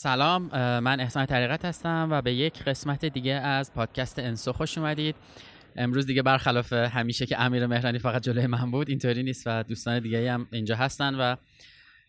[0.00, 0.42] سلام
[0.80, 5.16] من احسان طریقت هستم و به یک قسمت دیگه از پادکست انسو خوش اومدید.
[5.76, 9.98] امروز دیگه برخلاف همیشه که امیر مهرانی فقط جلوی من بود اینطوری نیست و دوستان
[9.98, 11.36] دیگه هم اینجا هستن و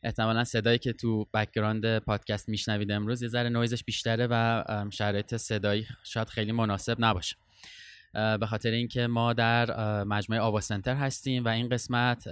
[0.03, 5.88] احتمالا صدایی که تو background پادکست میشنوید امروز یه ذره نویزش بیشتره و شرایط صدایی
[6.03, 7.36] شاید خیلی مناسب نباشه.
[8.14, 12.27] به خاطر اینکه ما در مجموعه آوا سنتر هستیم و این قسمت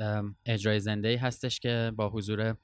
[0.46, 2.56] اجرای زنده هستش که با حضور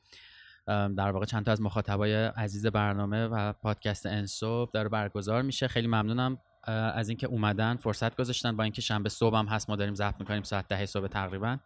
[0.68, 5.68] در واقع چند تا از مخاطبای عزیز برنامه و پادکست انصبح داره برگزار میشه.
[5.68, 8.58] خیلی ممنونم از اینکه اومدن فرصت گذاشتن.
[8.58, 11.58] با اینکه شنبه صبح هم هست ما داریم ضبط می‌کنیم ساعت ده صبح تقریبا.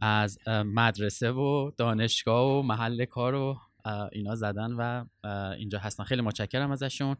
[0.00, 3.56] از مدرسه و دانشگاه و محل کار و
[4.12, 5.04] اینا زدن و
[5.58, 6.04] اینجا هستن.
[6.04, 7.16] خیلی متشکرم ازشون.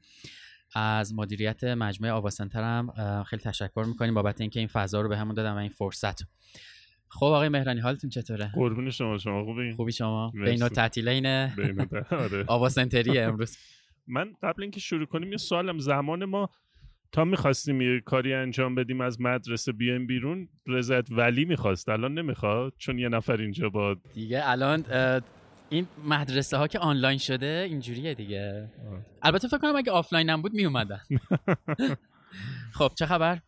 [0.75, 5.17] از مدیریت مجموعه آوا سنتر هم خیلی تشکر می‌کنیم بابت اینکه این فضا رو به
[5.17, 6.23] همون دادن و این فرصت
[7.17, 11.27] خب آقای مهرانی حالتون چطوره؟ قربون شما شما خوبی؟ خوبی شما؟ بین تعطیلین
[12.11, 12.45] آره.
[12.47, 13.57] آوا سنتری امروز.
[14.07, 15.79] من قبل اینکه شروع کنیم یه سوالم.
[15.79, 16.51] زمان ما
[17.13, 22.73] تا می‌خواستیم یه کاری انجام بدیم از مدرسه بیایم بیرون رضایت ولی می‌خواست الان نمی‌خواد؟
[22.79, 24.85] چون یه نفر اینجا با دیگه الان
[25.69, 28.69] این مدرسه ها که آنلاین شده اینجوریه دیگه.
[29.23, 31.01] البته فکر کنم اگه آفلاین هم بود میومدن
[32.79, 33.39] خب چه خبر؟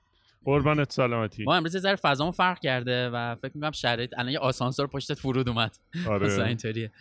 [0.49, 1.45] قربانت سلامتی.
[1.45, 5.49] ما امروز ذره فضامون فرق کرده و فکر می‌کنم شرایط الان یه آسانسور پشتت فرود
[5.49, 5.77] اومد.
[6.09, 6.45] آره.
[6.49, 6.93] اینطوریه.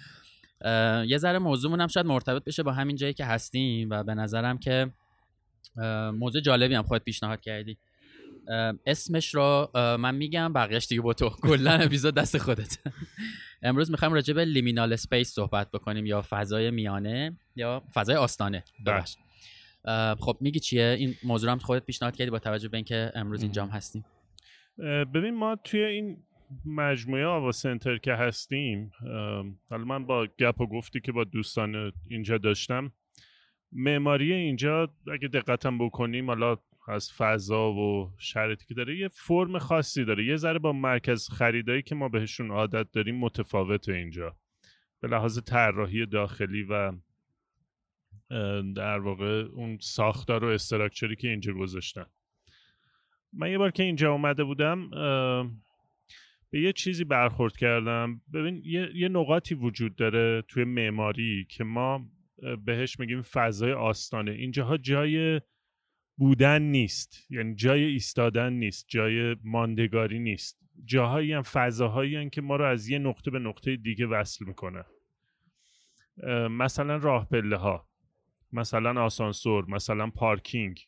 [1.08, 4.58] یه ذره موضوعمون هم شاید مرتبط بشه با همین جایی که هستیم و به نظرم
[4.58, 4.91] که
[6.13, 7.78] موضوع جالبی هم خودت پیشنهاد کردی.
[8.85, 11.29] اسمش رو من میگم بقیهش دیگه با تو.
[11.29, 12.78] کلا اپیزود دست خودت.
[13.64, 18.64] امروز می‌خوایم راجع به liminal space صحبت بکنیم یا فضای میانه یا فضای آستانه.
[18.85, 19.16] ببخش
[20.19, 23.65] خب میگی چیه؟ این موضوع هم خودت پیشنهاد کردی با توجه به اینکه امروز اینجا
[23.65, 24.05] هم هستیم.
[25.13, 26.17] ببین ما توی این
[26.65, 28.91] مجموعه آوا سنتر که هستیم
[29.69, 32.91] حالا من با گپ و گفتی که با دوستان اینجا داشتم
[33.71, 40.05] معماری اینجا اگه دقتم بکنیم حالا از فضا و شرایطی که داره یه فرم خاصی
[40.05, 40.25] داره.
[40.25, 44.37] یه ذره با مرکز خریدایی که ما بهشون عادت داریم متفاوت اینجا.
[45.01, 46.91] به لحاظ طراحی داخلی و
[48.75, 52.05] در واقع اون ساختار و استراکچری که اینجا گذاشتن
[53.33, 54.89] من یه بار که اینجا اومده بودم
[56.49, 58.21] به یه چیزی برخورد کردم.
[58.33, 62.09] ببین یه،, یه نقاطی وجود داره توی معماری که ما
[62.66, 64.31] بهش میگیم فضای آستانه.
[64.31, 65.41] اینجاها جای
[66.17, 67.25] بودن نیست.
[67.29, 70.59] یعنی جای ایستادن نیست جای ماندگاری نیست.
[70.85, 74.85] جاهایی هم فضاهایی هم که ما رو از یه نقطه به نقطه دیگه وصل می‌کنه.
[76.49, 77.86] مثلا راه پله ها
[78.52, 80.88] مثلا آسانسور مثلا پارکینگ.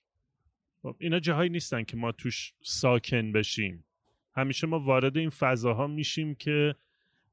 [0.81, 3.85] خب اینا جاهایی نیستن که ما توش ساکن بشیم.
[4.35, 6.75] همیشه ما وارد این فضاها میشیم که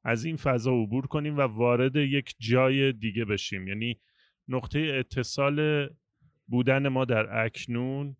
[0.05, 3.69] از این فضا عبور کنیم و وارد یک جای دیگه بشیم.
[3.69, 4.01] یعنی
[4.49, 5.89] نقطه اتصال
[6.49, 8.17] بودن ما در اکنون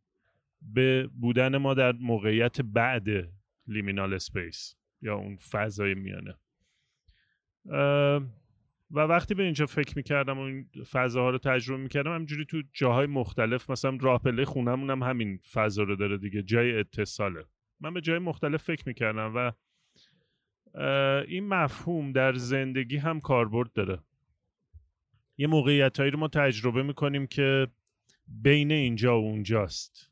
[0.63, 3.07] به بودن ما در موقعیت بعد
[3.67, 6.35] liminal space یا اون فضای میانه.
[8.91, 13.07] و وقتی به اینجا فکر می‌کردم و این فضاها رو تجربه می‌کردم همینجوری تو جاهای
[13.07, 17.45] مختلف مثلا راه پله خونمون هم همین فضا رو داره دیگه جای اتصاله.
[17.81, 19.53] من به جای مختلف فکر می‌کردم و
[21.29, 23.99] این مفهوم در زندگی هم کاربرد داره.
[25.39, 27.67] یه موقعیت هایی رو ما تجربه می‌کنیم که
[28.29, 30.11] بین اینجا و اونجاست.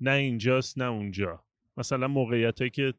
[0.00, 1.44] نه اینجاست نه اونجا.
[1.76, 2.94] مثلا موقعیت که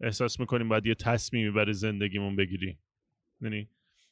[0.00, 2.78] احساس می‌کنیم باید یه تصمیمی برای زندگیمون بگیریم.
[3.40, 3.68] یعنی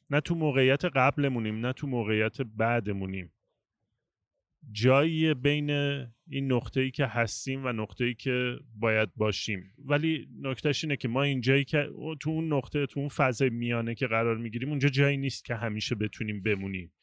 [0.09, 3.33] نه تو موقعیت قبلمونیم نه تو موقعیت بعدمونیم.
[4.71, 5.69] جایی بین
[6.27, 9.73] این نقطه ای که هستیم و نقطه ای که باید باشیم.
[9.85, 11.89] ولی نکتهش اینه که ما این جایی که
[12.19, 15.95] تو اون نقطه تو اون فضای میانه که قرار می‌گیریم اونجا جایی نیست که همیشه
[15.95, 16.93] بتونیم بمونیم.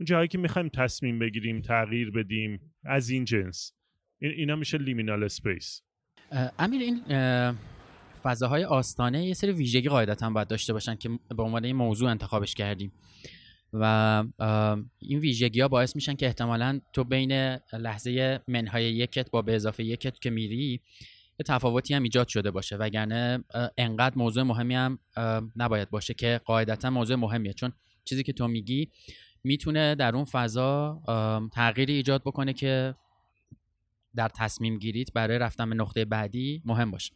[0.00, 3.72] اون جایی که می‌خوایم تصمیم بگیریم تغییر بدیم از این جنس.
[4.18, 5.82] این اینا میشه liminal space
[6.58, 7.00] امیر این
[8.22, 12.54] فضاهای آستانه یه سری ویژگی قاعدتا باید داشته باشن که به عنوان این موضوع انتخابش
[12.54, 12.92] کردیم.
[13.72, 14.24] و
[14.98, 17.32] این ویژگی ها باعث میشن که احتمالا تو بین
[17.72, 20.80] لحظه منهای یکت تا به اضافه یکت که میری
[21.38, 22.76] یه تفاوتی هم ایجاد شده باشه.
[22.76, 23.44] وگرنه
[23.76, 24.98] انقدر موضوع مهمی هم
[25.56, 27.52] نباید باشه که قاعدتا موضوع مهمیه.
[27.52, 27.72] چون
[28.04, 28.88] چیزی که تو میگی
[29.44, 31.02] می‌تونه در اون فضا
[31.52, 32.94] تغییری ایجاد بکنه که
[34.16, 37.12] در تصمیم گیریت برای رفتن به نقطه بعدی مهم باشه.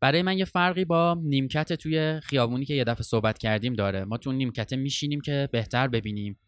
[0.00, 4.04] برای من یه فرقی با نیمکت توی خیابونی که یه دفعه صحبت کردیم داره.
[4.04, 6.38] ما تو نیمکت میشینیم که بهتر ببینیم.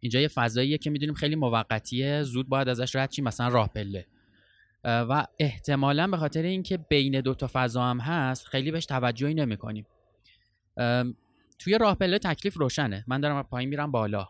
[0.00, 4.06] اینجا یه فضاییه که می‌دونیم خیلی موقتیه زود باید ازش رد چیم مثلا راه پله.
[4.84, 9.86] و احتمالا به خاطر اینکه بین دو تا فضا هم هست خیلی بهش توجهی نمی‌کنیم.
[11.58, 13.04] توی راه پله تکلیف روشنه.
[13.06, 14.28] من دارم پایین میرم بالا.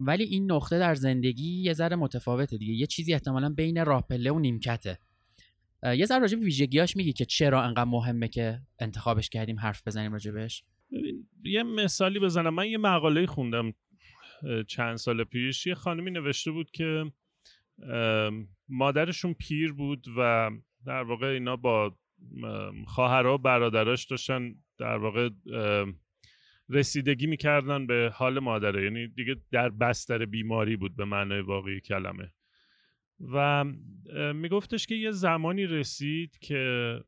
[0.00, 2.74] ولی این نقطه در زندگی یه ذره متفاوته دیگه.
[2.74, 4.98] یه چیزی احتمالا بین راه پله و نیمکته.
[5.84, 10.12] یه ذره راجع به ویژگیاش میگی که چرا انقدر مهمه که انتخابش کردیم حرف بزنیم
[10.12, 10.64] راجبش؟
[11.44, 12.54] یه مثالی بزنم.
[12.54, 13.72] من یه مقاله خوندم
[14.66, 15.66] چند سال پیش.
[15.66, 17.12] یه خانمی نوشته بود که
[18.68, 20.50] مادرشون پیر بود و
[20.86, 21.96] در واقع اینا با
[22.86, 25.30] خواهرها و برادراش داشتن در واقع
[26.68, 28.84] رسیدگی می‌کردن به حال مادره.
[28.84, 32.32] یعنی دیگه در بستر بیماری بود به معنای واقعی کلمه.
[33.20, 33.64] و
[34.34, 37.00] میگفتش که یه زمانی رسید که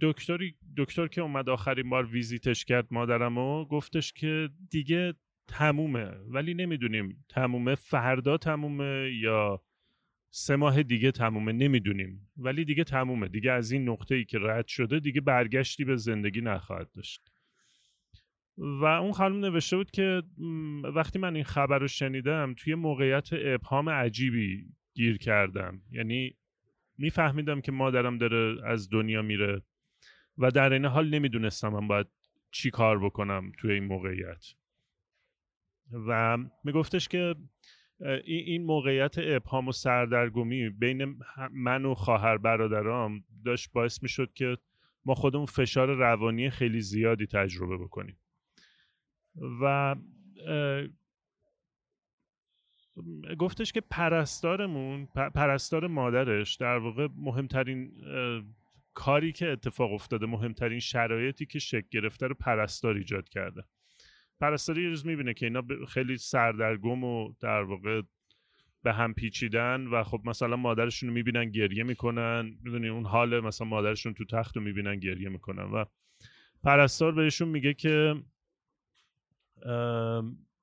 [0.00, 5.14] دکتری دکتر که اومد آخرین بار ویزیتش کرد مادرمو گفتش که دیگه
[5.48, 9.62] تمومه ولی نمی‌دونیم تمومه فردا تمومه یا
[10.30, 12.30] سه ماه دیگه تمومه نمی‌دونیم.
[12.36, 13.28] ولی دیگه تمومه.
[13.28, 17.30] دیگه از این نقطه ای که رد شده دیگه برگشتی به زندگی نخواهد داشت.
[18.58, 20.22] و اون خانم نوشته بود که
[20.94, 24.66] وقتی من این خبر رو شنیدم توی موقعیت ابهام عجیبی
[24.98, 25.82] گیر کردم.
[25.90, 26.36] یعنی
[26.96, 29.62] میفهمیدم که مادرم داره از دنیا میره
[30.38, 32.06] و در این حال نمی‌دونستم من باید
[32.50, 34.44] چی کار بکنم توی این موقعیت.
[35.92, 37.34] و میگفتش که
[38.24, 41.18] این موقعیت ابهام و سردرگمی بین
[41.52, 44.58] من و خواهر برادرام داشت باعث می‌شد که
[45.04, 48.18] ما خودمون فشار روانی خیلی زیادی تجربه بکنیم.
[49.62, 49.96] و
[53.38, 57.92] گفتش که پرستارمون پرستار مادرش در واقع مهمترین
[58.94, 63.62] کاری که اتفاق افتاده مهمترین شرایطی که شکل گرفته رو پرستار ایجاد کرده.
[64.40, 68.02] پرستاری یه روز می‌بینه که اینا خیلی سردرگم و در واقع
[68.82, 72.58] به هم پیچیدن و خب مثلا مادرشون رو می‌بینن گریه می‌کنن.
[72.62, 75.62] می‌دونی اون حال مثلا مادرشون تو تخت رو می‌بینن گریه می‌کنن.
[75.62, 75.84] و
[76.62, 78.14] پرستار بهشون میگه که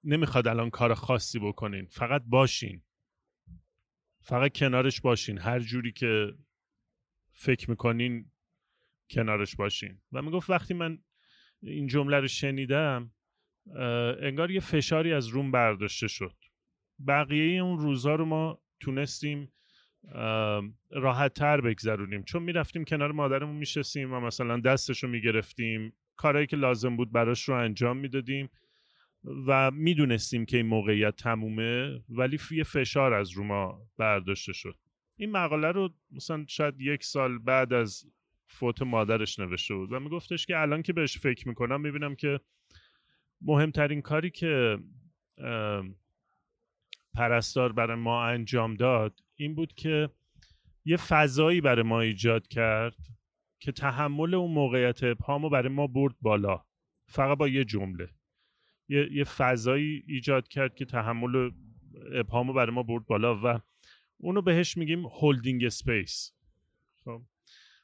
[0.06, 1.86] نمی‌خواد الان کار خاصی بکنین.
[1.86, 2.82] فقط باشین.
[4.22, 5.38] فقط کنارش باشین.
[5.38, 6.34] هر جوری که
[7.32, 8.32] فکر می‌کنین
[9.10, 10.02] کنارش باشین.
[10.12, 11.00] و می‌گفت وقتی من
[11.62, 13.12] این جمله رو شنیدم
[14.22, 16.36] انگار یه فشاری از روم برداشته شد.
[17.08, 19.54] بقیه اون روزها رو ما تونستیم
[20.92, 22.24] راحت تر بگذرونیم.
[22.24, 25.94] چون می‌رفتیم کنار مادرمون میشستیم و مثلا دستش رو می‌گرفتیم.
[26.16, 28.50] کارهایی که لازم بود براش رو انجام می‌دادیم.
[29.48, 34.76] و می‌دونستیم که این موقعیت تمومه ولی یه فشار از رو ما برداشته شد.
[35.18, 38.06] این مقاله رو مثلا شاید یک سال بعد از
[38.48, 42.40] فوت مادرش نوشته بود و میگفتش که الان که بهش فکر می‌کنم می‌بینم که
[43.42, 44.80] مهمترین کاری که
[47.14, 50.10] پرستار برای ما انجام داد این بود که
[50.86, 52.96] یه فضایی برای ما ایجاد کرد
[53.60, 56.66] که تحمل اون موقعیت ابهام برای ما برد بالا
[57.08, 58.10] فقط با یه جمله.
[58.90, 61.52] یه, یه فضایی ایجاد کرد که تحمل
[62.14, 63.60] ابهامو برای ما برد بالا و
[64.18, 66.32] اونو بهش میگیم holding space
[67.06, 67.22] خب.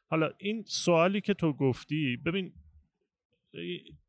[0.07, 2.53] حالا این سوالی که تو گفتی ببین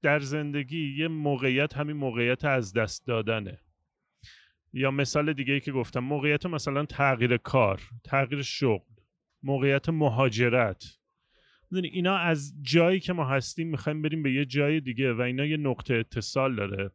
[0.02, 3.60] در زندگی یه موقعیت همین موقعیت از دست دادنه.
[4.72, 8.94] یا مثال دیگه ای که گفتم موقعیت مثلا تغییر کار تغییر شغل
[9.42, 10.98] موقعیت مهاجرت.
[11.72, 15.56] اینا از جایی که ما هستیم می‌خوایم بریم به یه جای دیگه و اینا یه
[15.56, 16.90] نقطه اتصال داره.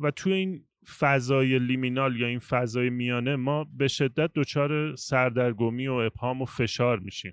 [0.00, 0.64] و توی این
[0.98, 6.98] فضای لیمینال یا این فضای میانه ما به شدت دچار سردرگمی و ابهام و فشار
[6.98, 7.32] میشیم.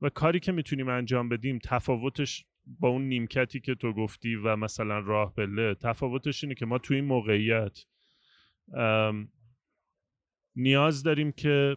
[0.00, 4.98] و کاری که می‌تونیم انجام بدیم تفاوتش با اون نیمکتی که تو گفتی و مثلا
[4.98, 7.84] راه بله تفاوتش اینه که ما توی این موقعیت
[10.56, 11.76] نیاز داریم که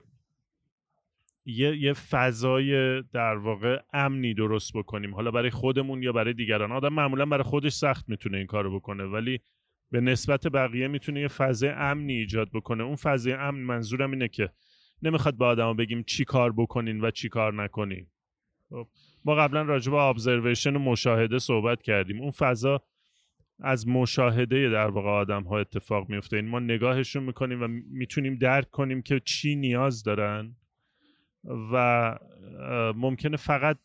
[1.45, 5.15] یه, یه فضای در واقع امنی درست بکنیم.
[5.15, 6.71] حالا برای خودمون یا برای دیگران.
[6.71, 9.39] آدم معمولا برای خودش سخت می‌تونه این کارو بکنه ولی
[9.91, 12.83] به نسبت بقیه می‌تونه یه فضای امنی ایجاد بکنه.
[12.83, 14.50] اون فضای امن منظورم اینه که
[15.01, 18.07] نمی‌خواد به آدما بگیم چی کار بکنین و چی کار نکنین.
[18.69, 18.88] خب
[19.25, 22.21] ما قبلا راجع به ابزرویشن و مشاهده صحبت کردیم.
[22.21, 22.83] اون فضا
[23.59, 28.69] از مشاهده در واقع آدم ها اتفاق میفته این ما نگاهشون می‌کنیم و می‌تونیم درک
[28.69, 30.55] کنیم که چی نیاز دارن.
[31.45, 32.19] و
[32.95, 33.77] ممکنه فقط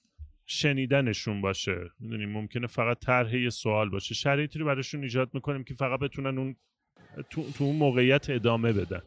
[0.47, 1.91] شنیدنشون باشه.
[2.01, 4.15] می‌دونیم ممکنه فقط طرح یه سوال باشه.
[4.15, 6.57] شرایطی رو براشون ایجاد می‌کنیم که فقط بتونن اون
[7.31, 9.03] تو, تو اون موقعیت ادامه بدن.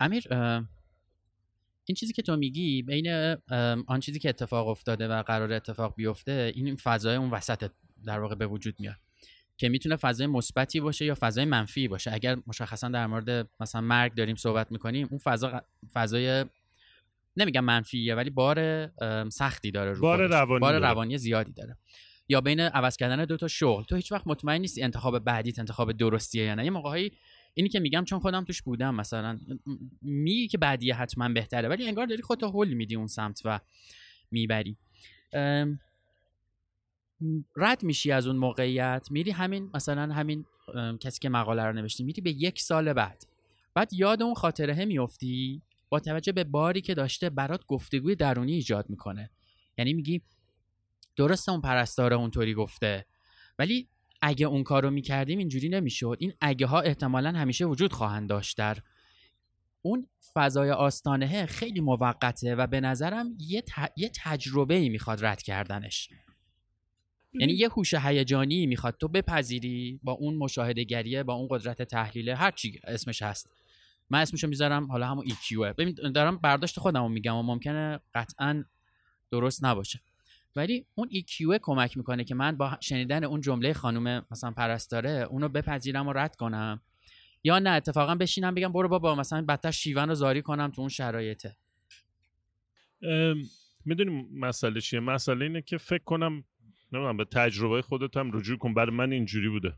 [0.00, 0.24] امیر
[1.84, 3.36] این چیزی که تو میگی بین
[3.86, 7.70] آن چیزی که اتفاق افتاده و قرار اتفاق بیفته این فضای اون وسط
[8.04, 8.96] در واقع به وجود میاد
[9.56, 12.12] که می‌تونه فضای مثبتی باشه یا فضای منفی باشه.
[12.14, 16.44] اگر مشخصا در مورد مثلا مرگ داریم صحبت می‌کنیم اون فضا فضای
[17.40, 18.88] نمیگم منفیه ولی بار
[19.28, 21.76] سختی داره رو بار روانی بار روانی زیادی داره.
[22.28, 23.84] یا بین عوض کردن دو تا شغل.
[23.84, 26.64] تو هیچ وقت مطمئن نیستی انتخاب بعدیت انتخاب درستیه یا نه.
[26.64, 27.12] یه موقعی
[27.54, 29.38] اینی که میگم چون خودم توش بودم مثلا
[30.02, 33.60] میگی که بعدیه حتما بهتره ولی انگار داری خودت هول میدی اون سمت و
[34.30, 34.76] می‌بری.
[37.56, 39.08] رد میشی از اون موقعیت.
[39.10, 40.44] میری همین مثلا همین
[41.00, 43.24] کسی که مقاله رو نوشتی میری به یک سال بعد.
[43.74, 48.90] بعد یاد اون خاطره میفتی با توجه به باری که داشته برات گفتگوی درونی ایجاد
[48.90, 49.30] می‌کنه.
[49.78, 50.22] یعنی میگی
[51.16, 53.06] درسته اون پرستاره اونطوری گفته
[53.58, 53.88] ولی
[54.22, 56.16] اگه اون کار رو می‌کردیم اینجوری نمی‌شد.
[56.20, 58.78] این اگه ها احتمالا همیشه وجود خواهند داشت در
[59.82, 63.62] اون فضای آستانه خیلی موقته و به نظرم یه,
[63.96, 66.08] یه تجربه ای می‌خواد رد کردنش.
[67.32, 68.96] یعنی یه هوش هیجانی می‌خواد.
[69.00, 73.50] تو بپذیری با اون مشاهده گریه با اون قدرت تحلیل هر چی اسمش هست.
[74.10, 78.64] من اسمشو می‌ذارم حالا همون EQ ببین دارم برداشت خودم میگم و ممکنه قطعا
[79.30, 80.00] درست نباشه.
[80.56, 85.48] ولی اون EQ کمک می‌کنه که من با شنیدن اون جمله خانم مثلا پرستاره اونو
[85.48, 86.80] بپذیرم و رد کنم.
[87.44, 90.88] یا نه اتفاقا بشینم بگم برو بابا مثلا بدتر شیون رو زاری کنم تو اون
[90.88, 91.56] شرایطه.
[93.84, 96.44] می‌دونیم مسئله چیه؟ مسئله اینه که فکر کنم
[96.92, 98.74] نمی‌دونم به تجربه خودت هم رجوع کن.
[98.74, 99.74] برای من اینجوری بوده.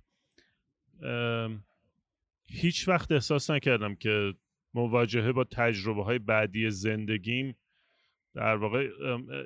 [2.51, 4.35] هیچ وقت احساس نکردم که
[4.75, 7.57] مواجهه با تجربه های بعدی زندگیم
[8.35, 8.89] در واقع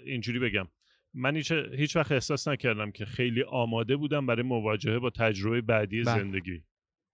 [0.05, 0.69] اینجوری بگم.
[1.15, 1.37] من
[1.77, 6.19] هیچ, وقت احساس نکردم که خیلی آماده بودم برای مواجهه با تجربه بعدی بله.
[6.19, 6.63] زندگی.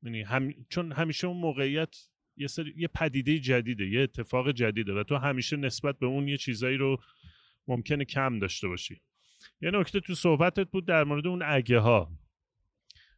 [0.02, 0.54] یعنی هم...
[0.68, 1.96] چون همیشه اون موقعیت
[2.36, 2.74] یه, سری...
[2.76, 6.96] یه پدیده جدیده یه اتفاق جدیده و تو همیشه نسبت به اون یه چیزایی رو
[7.66, 9.00] ممکنه کم داشته باشی.
[9.60, 12.12] یه نکته تو صحبتت بود در مورد اون اگه ها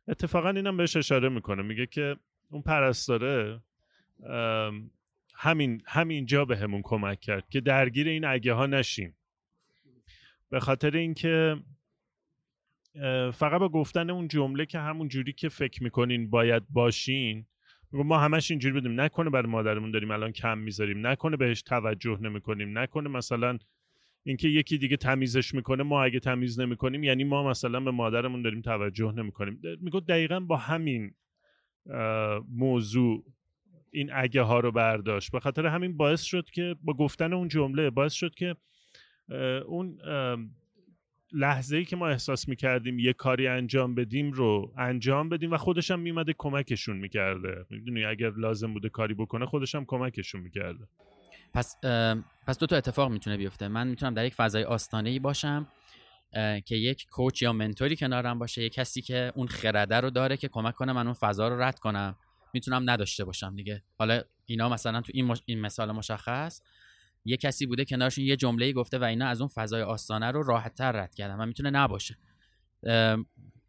[0.09, 1.62] اتفاقا اینم بهش اشاره می‌کنه.
[1.62, 2.17] میگه که
[2.53, 3.61] اون پرستاره
[5.35, 9.15] همین همینجا به همون کمک کرد که درگیر این اگه ها نشیم.
[10.51, 11.57] به خاطر اینکه
[13.33, 17.47] فقط با گفتن اون جمله که همون جوری که فکر می‌کنین باید باشین
[17.93, 21.07] ما همش اینجوری بدیم نکنه برای مادرمون داریم الان کم می‌ذاریم.
[21.07, 22.79] نکنه بهش توجه نمی‌کنیم.
[22.79, 23.59] نکنه مثلا
[24.25, 28.61] اینکه یکی دیگه تمیزش می‌کنه ما اگه تمیز نمی‌کنیم یعنی ما مثلا به مادرمون داریم
[28.61, 29.61] توجه نمی‌کنیم.
[29.81, 31.15] میگو دقیقا با همین
[32.49, 33.25] موضوع
[33.91, 35.33] این اگه ها رو برداشت.
[35.33, 38.57] به خاطر همین باعث شد که با گفتن اون جمله باعث شد که
[39.67, 39.99] اون
[41.33, 45.91] لحظه ای که ما احساس می‌کردیم یه کاری انجام بدیم رو انجام بدیم و خودش
[45.91, 47.67] هم میمده کمکشون می‌کرده.
[47.71, 50.89] می‌دونی؟ اگر لازم بوده کاری بکنه خودش هم کمکشون می‌کرده.
[51.55, 51.77] پس
[52.47, 53.69] پس دو تا اتفاق می‌تونه بیفته.
[53.69, 55.69] من می‌تونم در یک فضای آستانه ای باشم.
[56.65, 60.49] که یک کوچ یا منتوری کنارم باشه یک کسی که اون خرده رو داره که
[60.49, 62.17] کمک کنه من اون فضا رو رد کنم.
[62.55, 63.83] می‌تونم نداشته باشم دیگه.
[63.99, 66.62] حالا اینا مثلا تو این, این مثال مشخص.
[67.25, 70.75] یه کسی بوده کنارشون یه جمله گفته و اینا از اون فضای آستانه رو راحت
[70.75, 72.19] تر رد کردن و می‌تونه نباشه.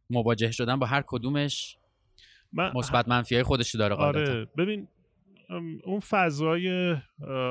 [0.10, 1.78] مواجه شدن با هر کدومش
[2.54, 4.46] مثبت منفی خودش داره آره.
[4.46, 4.88] ببین
[5.84, 6.96] اون فضای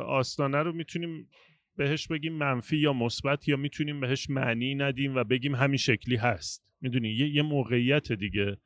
[0.07, 1.29] آستانه رو می‌تونیم
[1.77, 6.65] بهش بگیم منفی یا مثبت یا می‌تونیم بهش معنی ندیم و بگیم همین شکلی هست.
[6.81, 8.57] می‌دونی؟ یه, یه موقعیت دیگه.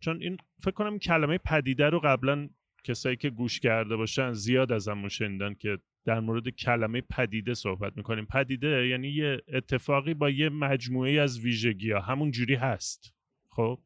[0.00, 2.48] چون این فکر کنم کلمه پدیده رو قبلا
[2.84, 7.96] کسایی که گوش کرده باشن زیاد از همون شنیدن که در مورد کلمه پدیده صحبت
[7.96, 8.26] می‌کنیم.
[8.26, 13.12] پدیده یعنی یه اتفاقی با یه مجموعه از ویژگی ها همون جوری هست.
[13.48, 13.78] خب؟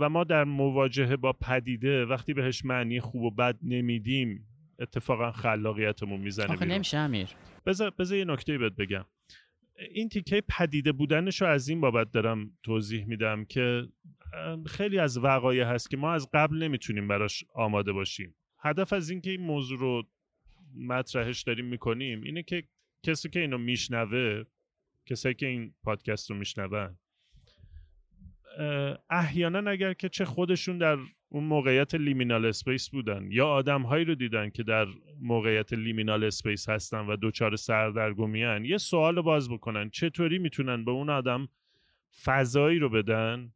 [0.00, 4.46] و ما در مواجهه با پدیده وقتی بهش معنی خوب و بد نمیدیم
[4.78, 7.28] اتفاقا خلاقیتمون می‌زنه آخه نمیشه امیر.
[7.66, 9.04] بذار بذار یه نکته بهت بگم.
[9.90, 13.88] این تیکه پدیده بودنش رو از این بابت دارم توضیح میدم که
[14.66, 18.34] خیلی از وقایع هست که ما از قبل نمی‌تونیم براش آماده باشیم.
[18.58, 20.02] هدف از اینکه این موضوع رو
[20.76, 22.64] مطرحش داریم می‌کنیم اینه که
[23.02, 24.44] کسی که اینو میشنوه
[25.06, 26.98] کسایی که این پادکست رو میشنون
[29.10, 34.14] احیانا اگر که چه خودشون در اون موقعیت liminal space بودن یا آدم هایی رو
[34.14, 34.86] دیدن که در
[35.20, 38.64] موقعیت liminal space هستن و دچار سردرگمی هن.
[38.64, 41.48] یه سوال باز بکنن چطوری می‌تونن به اون آدم
[42.24, 43.52] فضایی رو بدن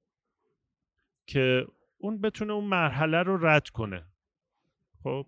[1.26, 1.66] که
[1.98, 4.04] اون بتونه اون مرحله رو رد کنه
[5.02, 5.26] خب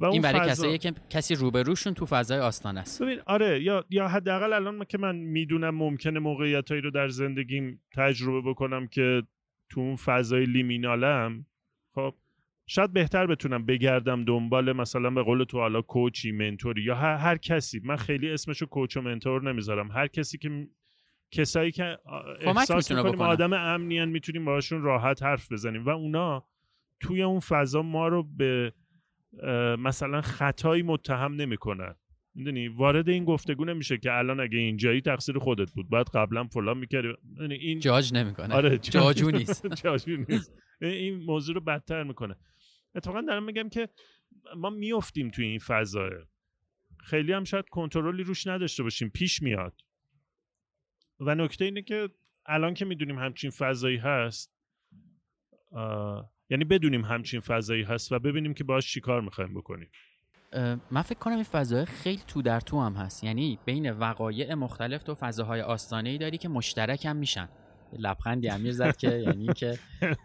[0.00, 0.50] و این برای فضا...
[0.50, 3.02] کسایی که کسی روبروشون تو فضای آستان است.
[3.02, 8.50] ببین آره یا یا حداقل الان که من می‌دونم ممکنه موقعیتایی رو در زندگیم تجربه
[8.50, 9.22] بکنم که
[9.68, 11.46] تو اون فضای لیمینالم
[11.94, 12.14] خب
[12.66, 17.36] شاید بهتر بتونم بگردم دنبال مثلا به قول تو حالا کوچی منتوری یا هر, هر
[17.36, 17.80] کسی.
[17.84, 19.90] من خیلی اسمشو کوچ و منتور نمی‌ذارم.
[19.90, 20.68] هر کسی که
[21.30, 21.98] کسایی که
[22.40, 26.44] احساس می‌کنیم آدم امنیان می‌تونیم باشون راحت حرف بزنیم و اونا
[27.00, 28.72] توی اون فضا ما رو به
[29.78, 31.94] مثلا خطایی متهم نمی‌کنن.
[32.34, 36.78] می‌دونی؟ وارد این گفتگو نمیشه که الان اگه اینجایی تقصیر خودت بود بعد قبلا فلان
[36.78, 37.08] می‌کردی.
[37.50, 38.54] این جاج نمی‌کنه.
[38.54, 39.66] آره جاجو نیست.
[39.82, 40.52] جاجو نیست.
[40.80, 42.36] این موضوع رو بدتر می‌کنه.
[42.94, 43.88] اتفاقا دارم میگم که
[44.56, 46.10] ما میفتیم توی این فضا
[47.04, 49.08] خیلی هم شاید کنترلی روش نداشته باشیم.
[49.08, 49.80] پیش میاد.
[51.20, 52.08] و نکته اینه که
[52.46, 54.52] الان که می‌دونیم همچین فضایی هست
[56.50, 59.88] یعنی بدونیم همچین فضایی هست و ببینیم که باش چیکار می‌خوایم بکنیم.
[60.90, 63.24] من فکر کنم این فضای خیلی تو در تو هم هست.
[63.24, 67.48] یعنی بین وقایع مختلف تو فضاهای آستانه ای داری که مشترک هم میشن.
[67.98, 69.78] لبخندی امیر زد که یعنی که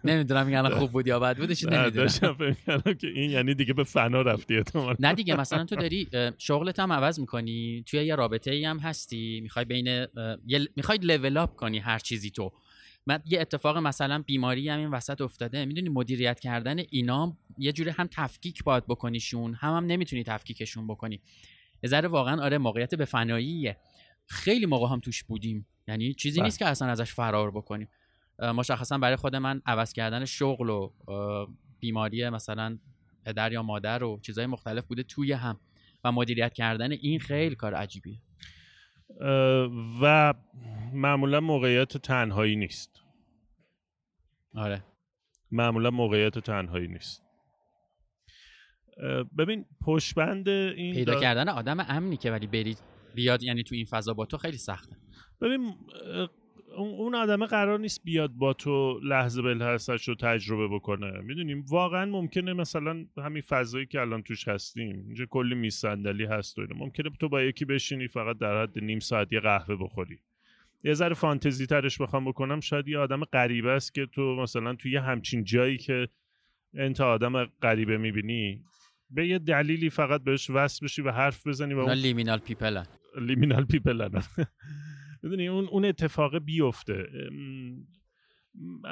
[0.03, 2.07] نمی‌دونم این خوب بود یا بد بودش نمی‌دونم.
[2.99, 4.63] که این یعنی دیگه به فنا رفتی
[4.99, 9.39] نه دیگه مثلا تو داری شغلت هم عوض می‌کنی توی یه رابطه ای هم هستی
[9.43, 10.07] می‌خوای بین
[10.75, 12.51] می‌خوای لول اپ کنی هر چیزی تو.
[13.07, 15.65] من یه اتفاق مثلا بیماری هم این وسط افتاده.
[15.65, 21.21] می‌دونی مدیریت کردن اینا یه جوری هم تفکیک باید بکنیشون هم هم نمی‌تونی تفکیکشون بکنی.
[21.83, 23.77] یه ذره واقعا آره موقعیت به فناییه.
[24.25, 25.67] خیلی موقع هم توش بودیم.
[25.87, 26.45] یعنی چیزی بله.
[26.45, 27.89] نیست که اصلا ازش فرار بکنیم.
[28.39, 30.91] مشخصا برای خود من عوض کردن شغل و
[31.79, 32.77] بیماری مثلا
[33.25, 35.59] پدر یا مادر و چیزهای مختلف بوده توی هم.
[36.03, 38.21] و مدیریت کردن این خیلی کار عجیبیه.
[40.01, 40.33] و
[40.93, 43.01] معمولا موقعیت تنهایی نیست.
[44.55, 44.83] آره.
[45.51, 47.23] معمولا موقعیت تنهایی نیست.
[49.37, 52.77] ببین پشبند این پیدا کردن آدم امنی که ولی بری
[53.15, 54.97] بیاد یعنی تو این فضا با تو خیلی سخته.
[55.41, 55.75] ببین
[56.75, 61.21] اون آدمه قرار نیست بیاد با تو لحظه به لحظهش رو تجربه بکنه.
[61.21, 66.59] می‌دونیم واقعا ممکنه مثلا همین فضایی که الان توش هستیم اینجا کلی میز صندلی هست
[66.59, 70.19] و ممکنه تو با یکی بشینی فقط در حد نیم ساعت یه قهوه بخوری.
[70.83, 74.97] یه ذره فانتزی ترش بخوام بکنم شاید یه آدم غریبه است که تو مثلا توی
[74.97, 76.07] همچین جایی که
[76.73, 78.63] انت آدم غریبه می‌بینی
[79.09, 82.83] به یه دلیلی فقط بهش وصل بشی و حرف بزنی و اون liminal people
[83.21, 84.09] liminal people
[85.23, 87.09] می‌دونی اون اون اتفاق بیفته.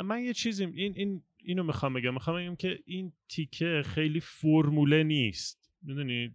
[0.06, 2.14] من یه چیزی این این اینو می‌خوام بگم.
[2.14, 5.72] می‌خوام بگم که این تیکه خیلی فرموله نیست.
[5.82, 6.34] می‌دونی؟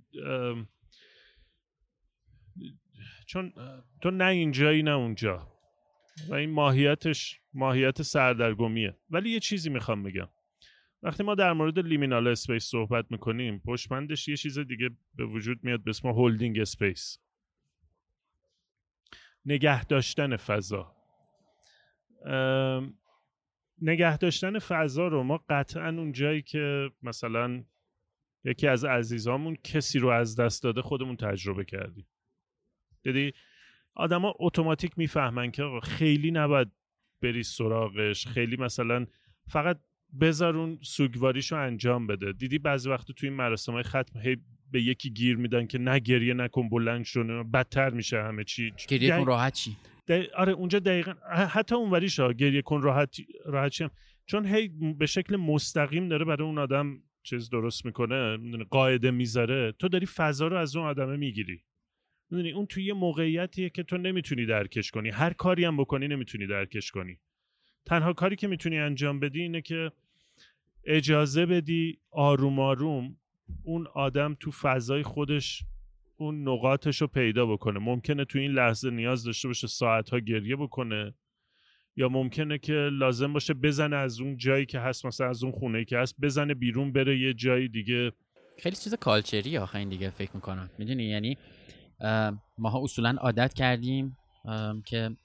[3.26, 3.52] چون
[4.00, 5.52] تو نه اینجایی نه اونجا.
[6.28, 8.96] و این ماهیتش ماهیت سردرگمیه.
[9.10, 10.28] ولی یه چیزی می‌خوام بگم.
[11.02, 15.84] وقتی ما در مورد liminal space صحبت می‌کنیم پشت‌بندش یه چیز دیگه به وجود میاد
[15.84, 17.18] به اسم holding space.
[19.46, 20.96] نگه داشتن فضا.
[23.82, 27.64] نگه داشتن فضا رو ما قطعا اون جایی که مثلا
[28.44, 32.06] یکی از عزیزامون کسی رو از دست داده خودمون تجربه کردیم.
[33.02, 33.32] دیدی؟
[33.94, 36.68] آدما اتوماتیک می‌فهمن که خیلی نباید
[37.22, 39.06] بری سراغش خیلی مثلا
[39.48, 39.80] فقط
[40.20, 42.32] بذار اون سوگواریشو انجام بده.
[42.32, 44.36] دیدی بعضی وقت توی این مراسم های ختم هی
[44.74, 48.72] به یکی گیر میدن که نه گریه نکن بلند شونه بدتر میشه همه چی.
[48.88, 49.76] گریه کن راحت چی
[50.36, 53.88] آره اونجا دقیقا حتی اون وریش گریه کن راحت راحت چی
[54.26, 58.38] چون هی به شکل مستقیم داره برای اون آدم چیز درست می‌کنه
[58.70, 59.72] قاعده می‌ذاره.
[59.72, 61.62] تو داری فضا رو از اون آدمه می‌گیری.
[62.30, 65.10] می‌دونی اون توی یه موقعیتیه که تو نمی‌تونی درکش کنی.
[65.10, 67.18] هر کاری هم بکنی نمی‌تونی درکش کنی.
[67.86, 69.92] تنها کاری که می‌تونی انجام بدی اینه که
[70.84, 73.16] اجازه بدی آروم آروم
[73.62, 75.64] اون آدم تو فضای خودش
[76.16, 77.78] اون نقاطش رو پیدا بکنه.
[77.78, 81.14] ممکنه تو این لحظه نیاز داشته باشه ساعتها گریه بکنه
[81.96, 85.84] یا ممکنه که لازم باشه بزنه از اون جایی که هست مثلا از اون خونه
[85.84, 88.12] که هست بزنه بیرون بره یه جایی دیگه.
[88.58, 90.70] خیلی چیز کالچری آخه این دیگه فکر می‌کنم.
[90.78, 91.36] می‌دونی؟ یعنی
[92.58, 94.16] ماها اصولا عادت کردیم
[94.84, 95.16] که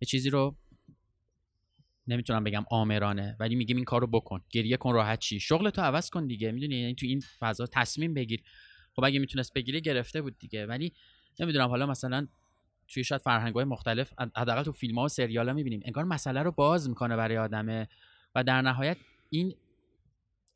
[0.00, 0.56] یه چیزی رو
[2.08, 4.40] نمی‌تونم بگم آمرانه ولی میگیم این کارو بکن.
[4.50, 6.52] گریه کن راحت چی شغل تو عوض کن دیگه.
[6.52, 8.42] می‌دونی؟ یعنی تو این فضا تصمیم بگیر.
[8.96, 10.66] خب اگه می‌تونست بگیره گرفته بود دیگه.
[10.66, 10.92] ولی
[11.40, 12.26] نمی‌دونم حالا مثلا
[12.88, 15.80] توی شاید های مختلف حداقل تو فیلم ها و سریال ها می‌بینیم.
[15.84, 17.88] انگار مسئله رو باز می‌کنه برای آدمه.
[18.34, 18.96] و در نهایت
[19.30, 19.54] این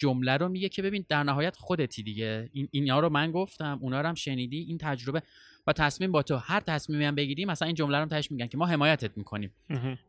[0.03, 2.51] جمله رو میگه که ببین در نهایت خودتی دیگه.
[2.53, 5.23] این اینا رو من گفتم اونا رو هم شنیدی این تجربه
[5.67, 6.37] و تصمیم با تو.
[6.37, 9.51] هر تصمیمی هم بگیری مثلا این جمله رو تهش میگن که ما حمایتت می‌کنیم.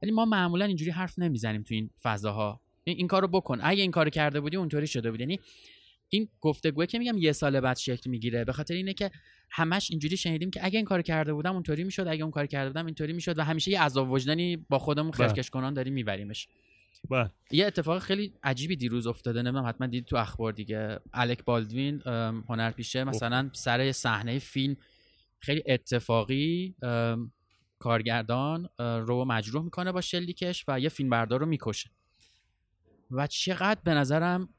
[0.01, 2.62] ولی ما معمولا اینجوری حرف نمی‌زنیم تو این فضاها.
[2.84, 3.60] این, این کارو بکن.
[3.63, 5.19] اگه این کارو کرده بودی اونطوری شده بود.
[5.19, 5.39] یعنی
[6.10, 8.45] این گفتگوه که میگم یه سال بعد شکل می‌گیره.
[8.45, 9.12] به خاطر اینه که
[9.49, 12.08] همش اینجوری شنیدیم که اگه این کار کرده بودم اونطوری می‌شد.
[12.08, 15.27] اگه اون کار کرده بودم اینطوری می‌شد و همیشه یه عذاب وجدانی با خودمون بله.
[15.27, 16.47] خرکش کنان داریم میبریمش.
[17.09, 17.31] بله.
[17.51, 20.99] یه اتفاق خیلی عجیبی دیروز افتاده نمی‌دونم حتما دید تو اخبار دیگه.
[21.13, 22.01] الک بالدوین
[22.49, 24.75] هنرپیشه مثلا سر صحنه فیلم
[25.39, 26.75] خیلی اتفاقی
[27.79, 31.89] کارگردان رو مجروح می‌کنه با شلیکش و یه فیلمبردار رو می‌کشه.
[33.11, 34.49] و چقدر به نظرم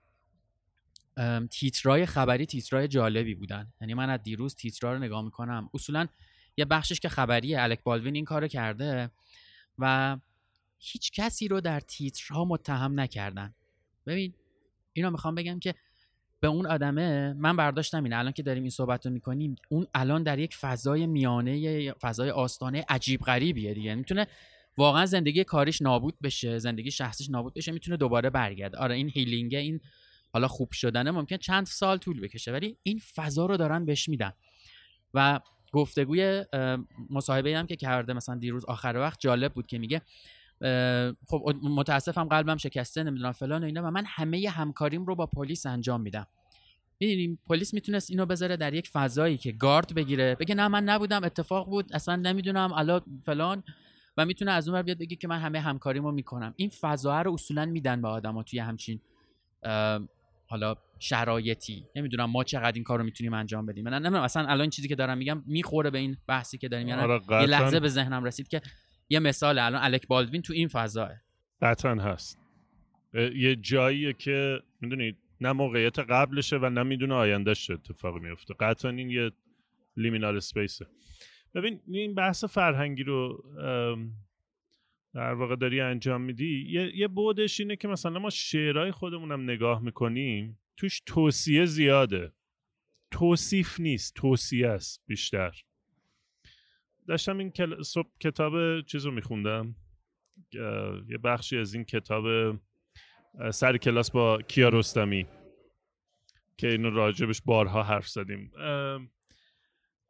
[1.51, 3.73] تیترای خبری تیترای جالبی بودن.
[3.81, 5.71] یعنی من از دیروز تیترا رو نگاه می‌کنم.
[5.75, 6.07] اصولا
[6.57, 9.11] یه بخشش که خبریه الک بالوین این کارو کرده
[9.79, 10.17] و
[10.93, 13.55] هیچ کسی رو در تیترها متهم نکردن.
[14.07, 14.35] ببین
[14.93, 15.75] اینو می‌خوام بگم که
[16.41, 20.23] به اون آدمه من برداشتم اینه الان که داریم این صحبت رو می‌کنیم اون الان
[20.23, 23.95] در یک فضای میانه فضای آستانه عجیب غریبیه دیگه.
[23.95, 24.27] می‌تونه
[24.77, 28.79] واقعا زندگی کاریش نابود بشه زندگی شخصیش نابود بشه می‌تونه دوباره برگرده.
[28.79, 29.81] آره این هیلینگه این
[30.33, 34.33] حالا خوب شدنه ممکن چند سال طول بکشه ولی این فضا رو دارن بهش میدن.
[35.15, 35.41] و
[35.73, 36.45] گفتگوی
[37.11, 40.03] مصاحبه هم که کرده مثلا دیروز آخر وقت جالب بود که میگه
[41.27, 45.67] خب متاسفم قلبم شکسته نمی‌دونم فلان و اینا و من همه همکاریم رو با پلیس
[45.67, 46.27] انجام میدم.
[47.01, 51.25] می‌دونیم پلیس می‌تونست اینو بذاره در یک فضایی که گارد بگیره بگه نه من نبودم
[51.25, 53.63] اتفاق بود اصلا نمی‌دونم الان فلان
[54.17, 56.55] و می‌تونه از اون بیاد بگه که من همه همکاریمو می‌کنم.
[56.57, 59.01] این فضا رو اصولا میدن به آدما توی همچین
[60.47, 61.87] حالا شرایطی.
[61.97, 63.85] نمی‌دونم ما چقدر این کار رو می‌تونیم انجام بدیم.
[63.85, 66.89] من نمی‌دونم اصلا الان چیزی که دارم میگم می‌خوره به این بحثی که داریم.
[66.89, 68.61] یعنی آره یه لحظه به ذهنم رسید که
[69.09, 71.11] یه مثال الان الک بالدوین تو این فضاه
[71.63, 72.39] قطعا هست.
[73.35, 79.11] یه جاییه که می‌دونید نه موقعیت قبلشه و نه می‌دونه آیندهش اتفاقی میفته قطعا این
[79.11, 79.31] یه
[79.97, 80.87] لیمینال سپیسه.
[81.55, 83.45] ببین این بحث فرهنگی رو
[85.15, 89.83] در واقع داری انجام میدی یه, یه بودش اینه که مثلا ما شعرهای خودمونم نگاه
[89.83, 92.33] می‌کنیم توش توصیه زیاده.
[93.11, 95.53] توصیف نیست توصیه است بیشتر.
[97.09, 97.83] داشتم این کل...
[97.83, 99.75] صبح کتاب چیز رو میخوندم
[101.09, 102.57] یه بخشی از این کتاب
[103.51, 105.27] سر کلاس با کیارستمی
[106.57, 108.51] که اینو راجبش بارها حرف زدیم.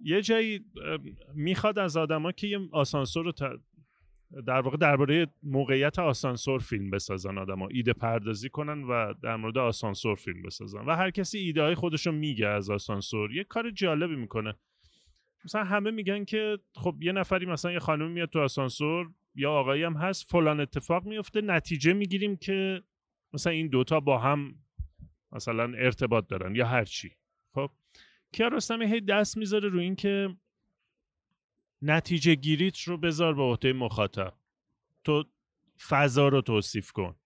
[0.01, 0.65] یه جایی
[1.35, 3.33] می‌خواد از آدما که یه آسانسور رو
[4.47, 7.69] در واقع درباره موقعیت آسانسور فیلم بسازن آدما.
[7.69, 10.79] ایده پردازی کنن و در مورد آسانسور فیلم بسازن.
[10.79, 13.33] و هر کسی ایده های خودش رو میگه از آسانسور.
[13.33, 14.55] یه کار جالبی می‌کنه.
[15.45, 19.83] مثلا همه میگن که خب یه نفری مثلا یه خانم میاد تو آسانسور یا آقایی
[19.83, 22.83] هم هست فلان اتفاق میفته نتیجه می‌گیریم که
[23.33, 24.55] مثلا این دوتا با هم
[25.33, 27.17] مثلا ارتباط دارن یا هر چی.
[27.55, 27.71] خب؟
[28.33, 30.37] کیارستمی هی دست می‌ذاره رو این که
[31.83, 34.35] نتیجه گیریت رو بذار به عهده مخاطب.
[35.05, 35.25] تو
[35.89, 37.17] فضا رو توصیف کن.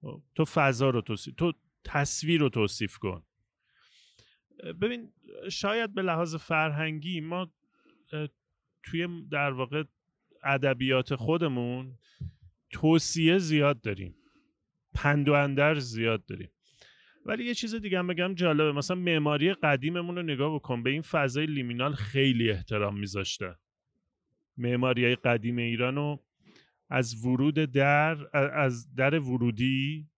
[0.00, 1.52] خب، تو فضا رو توصیف تو
[1.84, 3.22] تصویر رو توصیف کن.
[4.80, 5.12] ببین
[5.50, 7.52] شاید به لحاظ فرهنگی ما
[8.82, 9.84] توی در واقع
[10.44, 11.98] ادبیات خودمون
[12.70, 14.14] توصیه زیاد داریم.
[14.94, 16.50] پند و اندر زیاد داریم.
[17.24, 21.02] ولی یه چیز دیگه هم بگم جالبه مثلا معماری قدیممون رو نگاه بکن به این
[21.02, 23.56] فضای لیمینال خیلی احترام میذاشته.
[24.56, 26.24] معماری قدیم ایران رو
[26.90, 30.08] از ورود در از در ورودی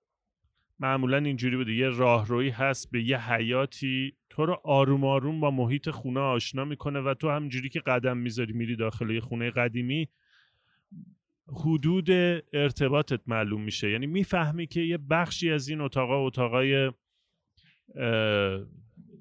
[0.80, 1.74] معمولا اینجوری بوده.
[1.74, 7.00] یه راهروی هست به یه حیاتی تو رو آروم آروم با محیط خونه آشنا می‌کنه
[7.00, 10.08] و تو همجوری که قدم می‌ذاری میری داخل یه خونه قدیمی
[11.48, 12.10] حدود
[12.52, 13.90] ارتباطت معلوم میشه.
[13.90, 16.92] یعنی می‌فهمی که یه بخشی از این اتاقا اتاقای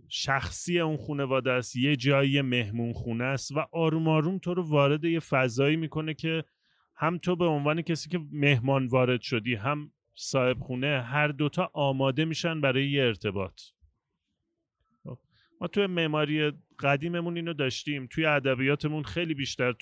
[0.10, 5.06] شخصی اون خانواده است یه جایی مهمون خونه است و آروم آروم تو رو وارد
[5.06, 6.44] یه فضایی می‌کنه که
[6.96, 12.26] هم تو به عنوان کسی که مهمان وارد شدی هم صاحب خونه هر دوتا آماده
[12.26, 13.62] میشن برای یه ارتباط.
[15.04, 15.20] خب،
[15.62, 18.08] ما توی معماری قدیممون اینو داشتیم.
[18.08, 19.76] توی ادبیاتمون خیلی بیشتر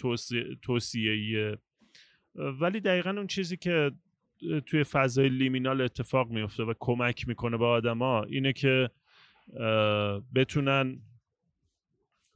[0.61, 1.57] توصیه
[2.35, 3.91] ولی دقیقا اون چیزی که
[4.65, 8.89] توی فضای لیمینال اتفاق میفته و کمک می‌کنه به آدما اینه که
[10.35, 11.01] بتونن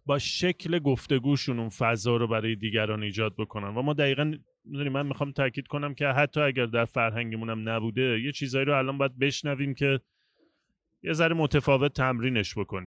[0.06, 3.68] با شکل گفتگوشون اون فضا رو برای دیگران ایجاد بکنن.
[3.68, 8.33] و ما دقیقا من میخوام تاکید کنم که حتی اگر در فرهنگمون هم نبوده یه
[8.33, 10.01] چیزایی رو الان باید بشنویم که
[11.03, 12.87] یه ذره متفاوت تمرینش بکنیم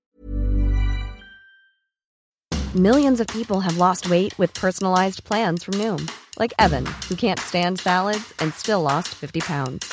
[2.75, 6.01] Millions of people have lost weight with personalized plans from Noom,
[6.37, 9.91] like Evan, who can't stand salads and still lost 50 pounds.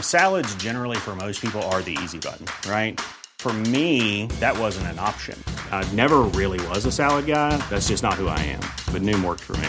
[0.00, 3.00] Salads, generally, for most people, are the easy button, right?
[3.38, 5.42] For me, that wasn't an option.
[5.70, 7.56] I never really was a salad guy.
[7.70, 8.64] That's just not who I am.
[8.92, 9.68] But Noom worked for me.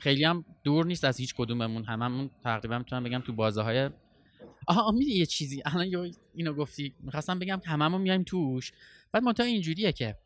[0.00, 3.90] خیلی هم دور نیست از هیچ کدوممون هممون تقریبا می‌تونم بگم تو بازه های
[4.66, 5.62] آها می‌دونی یه چیزی.
[5.64, 6.94] الان اینو گفتی.
[7.00, 8.72] می‌خواستم بگم که هممون میایم توش.
[9.12, 10.16] بعد منتها اینجوریه که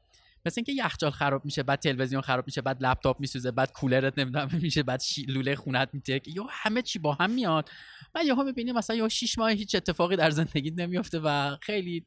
[0.46, 4.48] مثل اینکه یخچال خراب میشه بعد تلویزیون خراب میشه بعد لپتاپ میسوزه بعد کولرت نمی‌دونم
[4.62, 7.70] میشه بعد لوله خونت میتکه یا همه چی با هم میاد.
[8.14, 12.04] بعد یهو می‌بینی مثلا یا 6 ماه هیچ اتفاقی در زندگیت نمیفته و خیلی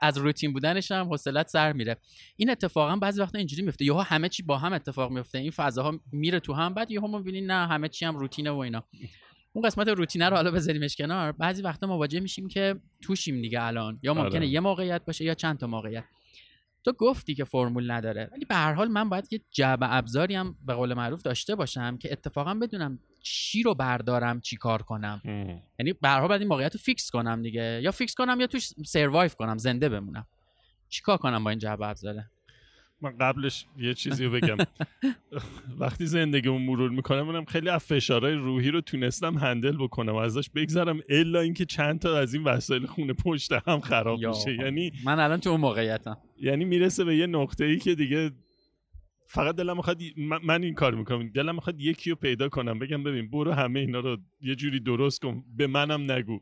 [0.00, 1.96] از روتین بودنش هم حوصلت سر میره.
[2.36, 3.84] این اتفاقا بعضی وقتا اینجوری میفته.
[3.84, 5.38] یهو همه چی با هم اتفاق میفته.
[5.38, 8.84] این فضاها میره تو هم بعد یهو می‌بینی نه همه چی هم روتینه و اینا.
[9.52, 11.32] اون قسمت روتینه رو حالا بذاریمش کنار.
[11.32, 13.98] بعضی وقتا مواجه میشیم که توشیم دیگه الان.
[14.02, 14.46] یا ممکنه آره.
[14.46, 16.04] یه موقعیت باشه یا چند تا موقعیت.
[16.86, 18.28] تو گفتی که فرمول نداره.
[18.32, 21.98] ولی به هر حال من باید یه جعبه ابزاری هم به قول معروف داشته باشم
[21.98, 25.20] که اتفاقا بدونم چی رو بردارم چی کار کنم.
[25.78, 27.80] یعنی به هر حال باید این موقعیت رو fix کنم دیگه.
[27.82, 30.26] یا fix کنم یا توش survive کنم زنده بمونم.
[30.88, 32.30] چیکار کنم با این جعبه ابزاره؟
[33.02, 34.56] من قبلش یه چیزی رو بگم.
[35.80, 40.50] وقتی زندگیمو مرور می‌کنم منم خیلی از فشارهای روحی رو تونستم handle بکنم و ازش
[40.50, 45.20] بگذرم الا اینکه چند تا از این وسایل خونه پشت هم خراب میشه یعنی من
[45.20, 46.16] الان تو اون موقعیتم.
[46.40, 48.30] یعنی می‌رسه به یه نقطه ای که دیگه
[49.26, 50.00] فقط دلم می‌خواد
[50.42, 51.28] من, این کار می‌کنم.
[51.28, 55.22] دلم می‌خواد یکی رو پیدا کنم بگم ببین برو همه اینا رو یه جوری درست
[55.22, 55.44] کن.
[55.56, 56.40] به منم نگو.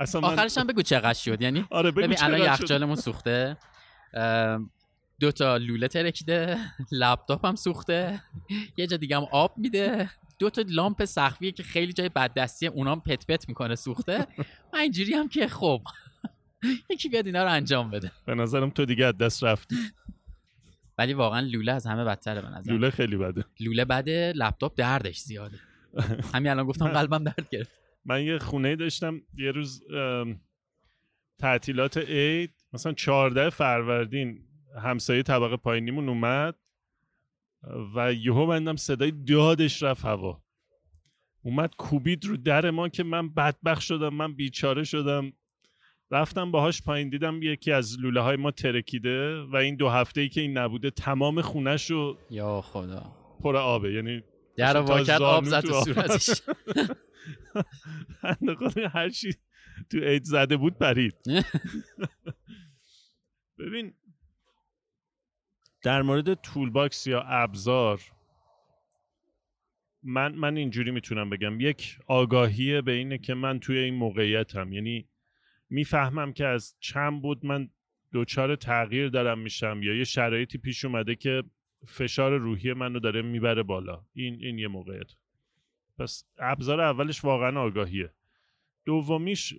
[0.00, 1.42] اصلا من آخرش هم بگو چقدر شد.
[1.42, 2.40] یعنی آره ببین الان.
[2.40, 3.56] یخچالمون سوخته.
[5.22, 6.58] دو تا لوله ترکیده
[6.92, 8.22] لپتاپ هم سوخته
[8.76, 10.10] یه جا دیگه هم آب میده.
[10.38, 14.26] دو تا لامپ سقفیه که خیلی جای بددستیه اونام پت پت می‌کنه سوخته.
[14.72, 15.82] من اینجوری هم که خب
[16.90, 18.12] یکی بیاد اینا رو انجام بده.
[18.26, 19.76] به نظرم تو دیگه از دست رفتی.
[20.98, 23.44] ولی واقعا لوله از همه بدتره به نظر لوله خیلی بده.
[23.60, 25.58] لوله بده لپتاپ دردش زیاده.
[26.34, 27.80] همین الان گفتم قلبم درد گرفت.
[28.04, 29.82] من یه خونه داشتم یه روز
[31.38, 34.44] تعطیلات عید مثلا 14 فروردین
[34.76, 36.54] همسایه طبقه پایینیمون اومد
[37.94, 40.42] و یهو بندم صدای دادش رفت هوا.
[41.42, 45.32] اومد کوبید رو در ما که من بدبخت شدم من بیچاره شدم.
[46.10, 50.28] رفتم باهاش پایین دیدم یکی از لوله های ما ترکیده و این دو هفته ای
[50.28, 53.12] که این نبوده تمام خونش رو یا خدا.
[53.40, 53.92] پر آبه.
[53.92, 54.22] یعنی
[54.56, 55.80] در واکت آب زد تو.
[55.80, 56.30] صورتش.
[58.94, 59.34] هر چی
[59.90, 61.14] تو عید زده بود پرید.
[63.58, 63.94] ببین
[65.82, 68.00] در مورد تول باکس یا ابزار
[70.02, 71.60] من من اینجوری می‌تونم بگم.
[71.60, 74.72] یک آگاهی به اینه که من توی این موقعیتم.
[74.72, 75.08] یعنی
[75.70, 77.68] می‌فهمم که از چند بود من
[78.12, 81.42] دچار تغییر دارم میشم یا یه شرایطی پیش اومده که
[81.86, 84.04] فشار روحی منو داره می‌بره بالا.
[84.14, 85.12] این این یه موقعیت.
[85.98, 88.12] پس ابزار اولش واقعا آگاهیه.
[88.84, 89.54] دومیش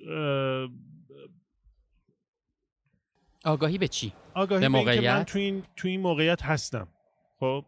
[3.43, 6.87] آگاهی به چی؟ آگاهی به به اینکه من موقعیت؟ تو این تو این موقعیت هستم
[7.39, 7.65] خب؟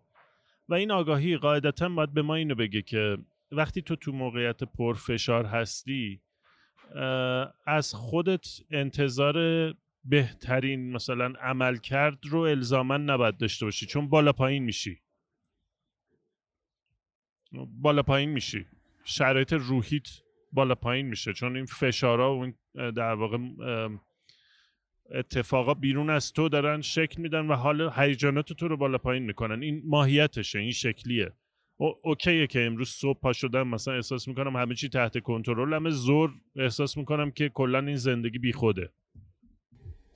[0.69, 3.17] و این آگاهی قاعدتا باید به ما اینو بگه که
[3.51, 6.21] وقتی تو تو موقعیت پرفشار هستی
[7.65, 9.35] از خودت انتظار
[10.03, 15.01] بهترین مثلا عمل کرد رو الزاما نباید داشته باشی چون بالا پایین میشی.
[17.67, 18.65] بالا پایین میشی.
[19.03, 20.07] شرایط روحیت
[20.53, 22.55] بالا پایین میشه چون این فشارها و این
[22.91, 23.37] در واقع
[25.11, 29.63] اتفاقا بیرون از تو دارن شکل میدن و حال هیجانات تو رو بالا پایین می‌کنن.
[29.63, 31.31] این ماهیتشه این شکلیه.
[31.77, 36.33] او اوکیه که امروز صبح پا شدم مثلا احساس می‌کنم همه چی تحت کنترلمه زور
[36.55, 38.89] احساس می‌کنم که کلا این زندگی بیخوده.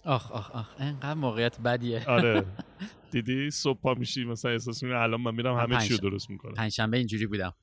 [0.05, 2.05] آخ آخ آخ اینقدر موقعیت بدیه.
[2.07, 2.45] آره.
[3.11, 6.53] دیدی؟ صبح پا میشی مثلا احساس می‌کنم الان من میرم همه چی رو درست می‌کنم.
[6.53, 7.53] پنجشنبه اینجوری بودم.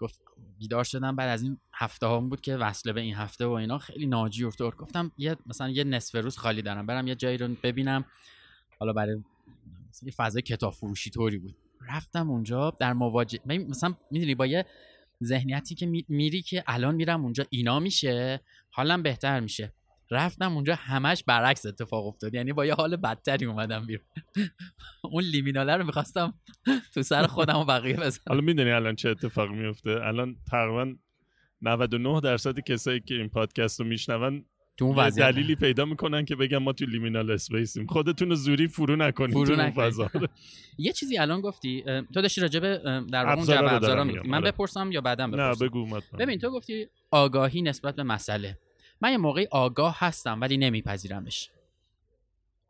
[0.00, 0.20] گفت
[0.58, 1.16] بیدار شدم.
[1.16, 3.78] بعد از این هفته ها بود که وصله به این هفته و اینا.
[3.78, 4.74] خیلی ناجور طور.
[4.74, 6.86] گفتم یه مثلا یه نصف روز خالی دارم.
[6.86, 8.04] برم یه جایی رو ببینم.
[8.78, 9.16] حالا برای
[10.02, 11.56] یه فضای کتاب فروشی طوری بود.
[11.88, 14.66] رفتم اونجا در مواجه مثلا می‌دونی با یه
[15.24, 19.72] ذهنیتی که میری که الان میرم اونجا اینا میشه حالم بهتر میشه.
[20.10, 22.34] رفتم اونجا همش برعکس اتفاق افتاد.
[22.34, 24.04] یعنی با یه حال بدتری اومدم بیرون.
[25.12, 26.34] اون لیمیناله رو می‌خواستم
[26.94, 28.24] تو سر خودم و بقیه بزنم.
[28.28, 30.94] حالا می‌دونی الان چه اتفاق میفته الان تقریبا
[31.62, 34.44] 99 درصد کسایی که این پادکست رو میشنون
[34.76, 37.86] تو اون دلیلی پیدا می‌کنن که بگم ما تو لیمینال اسپیسیم.
[37.86, 40.26] خودتون رو زوری فرو نکنید فرو تو
[40.78, 41.84] یه چیزی الان گفتی.
[42.14, 42.78] تو داشتی راجع به
[43.12, 44.50] در اون جبه ابزارا من آره.
[44.52, 48.58] بپرسم یا بعدم بپرسم؟ نه بگو ببین تو گفتی آگاهی نسبت به مسئله.
[49.00, 51.50] من یه موقعی آگاه هستم ولی نمیپذیرمش.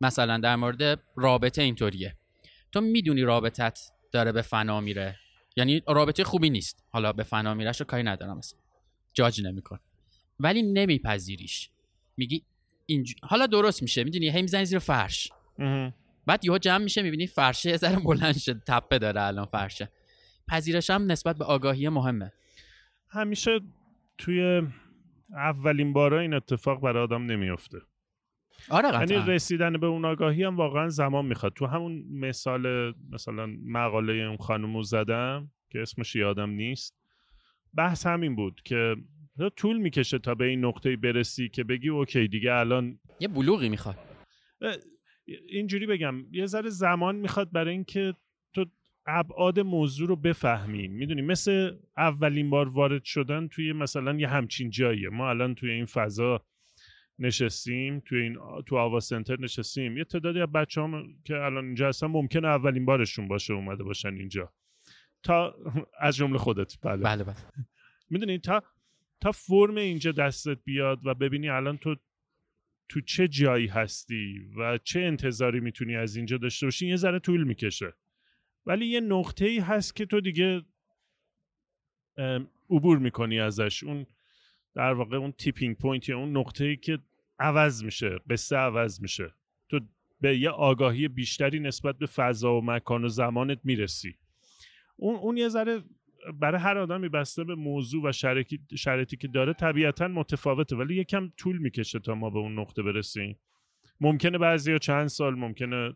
[0.01, 2.17] مثلا در مورد رابطه اینطوریه.
[2.73, 5.17] تو می‌دونی رابطت داره به فنا میره.
[5.57, 6.85] یعنی رابطه خوبی نیست.
[6.91, 8.59] حالا به فنا میرش رو کاری ندارم مثلا
[9.13, 9.79] جاج نمیکن.
[10.41, 11.71] ولی نمیپذیریش.
[12.17, 12.45] میگی
[12.87, 13.15] اینج...
[13.23, 14.05] حالا درست میشه.
[14.05, 15.33] می‌دونی؟ هی می‌زنی زیر فرش.
[16.27, 19.91] بعد یهو جمع میشه می‌بینی فرشه یه ذره بلند شده تپه داره الان فرشه.
[20.49, 22.33] پذیرش هم نسبت به آگاهی مهمه.
[23.09, 23.61] همیشه
[24.19, 24.63] توی
[25.33, 27.79] اولین بارا این اتفاق برای آدم نمیافته.
[28.71, 29.17] آره قطعا.
[29.17, 31.53] یعنی رسیدن به اون آگاهی هم واقعا زمان می‌خواد.
[31.53, 36.97] تو همون مثال مثلا مقاله اون خانومو زدم که اسمش یادم نیست.
[37.75, 38.97] بحث همین بود که
[39.57, 43.99] طول می‌کشه تا به این نقطه برسی که بگی اوکی دیگه الان یه بلوغی می‌خواد.
[45.49, 46.15] اینجوری بگم.
[46.33, 48.15] یه ذره زمان می‌خواد برای اینکه
[49.07, 50.93] ابعاد موضوع رو بفهمیم.
[50.93, 55.09] می‌دونی مثل اولین بار وارد شدن توی مثلا یه همچین جاییه.
[55.09, 56.45] ما الان توی این فضا
[57.19, 58.37] نشستیم توی این
[58.67, 59.97] تو آوا سنتر نشستیم.
[59.97, 64.15] یه تعدادی از بچه هم که الان اینجا هستن ممکنه اولین بارشون باشه اومده باشن
[64.15, 64.53] اینجا.
[65.23, 65.55] تا
[66.01, 66.79] از جمله خودت.
[66.83, 67.03] بله.
[67.03, 67.37] بله بله.
[68.11, 68.63] می‌دونی تا
[69.21, 71.97] تا فرم اینجا دستت بیاد و ببینی الان تو
[72.89, 77.45] تو چه جایی هستی و چه انتظاری می‌تونی از اینجا داشته باشی یه ذره طول
[77.45, 77.95] می‌کشه.
[78.67, 80.63] ولی یه نقطه ای هست که تو دیگه
[82.71, 83.85] عبور می‌کنی ازش.
[83.85, 84.07] اون
[84.75, 86.99] در واقع اون tipping point یا اون نقطه ای که
[87.39, 89.35] عوض میشه قصه عوض میشه.
[89.69, 89.81] تو
[90.21, 94.17] به یه آگاهی بیشتری نسبت به فضا و مکان و زمانت می‌رسی.
[94.97, 95.83] اون اون یه ذره
[96.41, 98.13] برای هر آدمی بسته به موضوع و
[98.77, 103.39] شرایطی که داره طبیعتا متفاوته ولی یکم طول می‌کشه تا ما به اون نقطه برسیم.
[104.01, 105.93] ممکنه بعضی چند سال ممکنه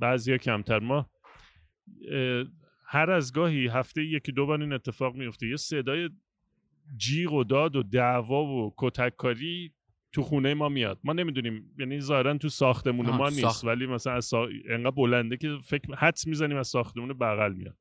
[0.00, 0.78] بعضی کمتر.
[0.78, 1.10] ما
[2.86, 6.10] هر از گاهی هفته یکی دو بار این اتفاق میفته یه صدای
[6.96, 9.72] جیغ و داد و دعوا و کتککاری
[10.12, 10.98] تو خونه ما میاد.
[11.04, 14.48] ما نمی‌دونیم یعنی ظاهرا تو ساختمون ما نیست ولی مثلا از سا...
[14.68, 17.76] انقدر بلنده که فکر حدس می‌زنیم از ساختمون بغل میاد.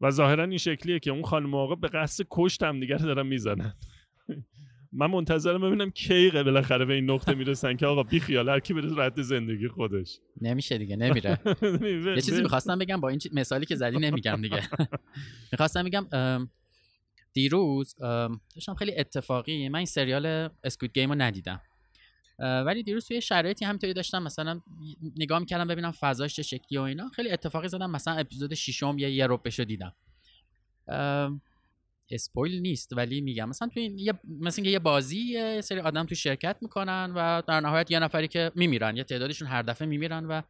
[0.00, 3.74] و ظاهرا این شکلیه که اون خانم آقا به قصد کشت هم دیگر دارن می‌زنن.
[4.92, 8.74] من منتظرم ببینم کی بالاخره به این نقطه می‌رسن که آقا بی خیال هر کی
[8.74, 10.18] بره رد زندگی خودش.
[10.40, 11.40] نمیشه دیگه نمیره.
[12.16, 14.62] یه چیزی می‌خواستم بگم با این مثالی که زدی نمیگم دیگه.
[15.52, 16.06] می‌خواستم بگم
[17.32, 17.94] دیروز
[18.54, 21.60] داشتم خیلی اتفاقی من این سریال اسکوت گیم رو ندیدم.
[22.38, 24.60] ولی دیروز توی شرایطی همینطوری داشتم مثلا
[25.16, 29.10] نگاه می‌کردم ببینم فضاش چه شکلی و اینا خیلی اتفاقی زدم مثلا اپیزود ششم یه
[29.10, 29.94] یه رو دیدم.
[32.10, 36.56] اسپویل نیست ولی میگم مثلا توی یه مثلا یه بازی یه سری آدم تو شرکت
[36.60, 40.42] می‌کنن و در نهایت یه نفری که میمیرن یه تعدادشون هر دفعه میمیرن و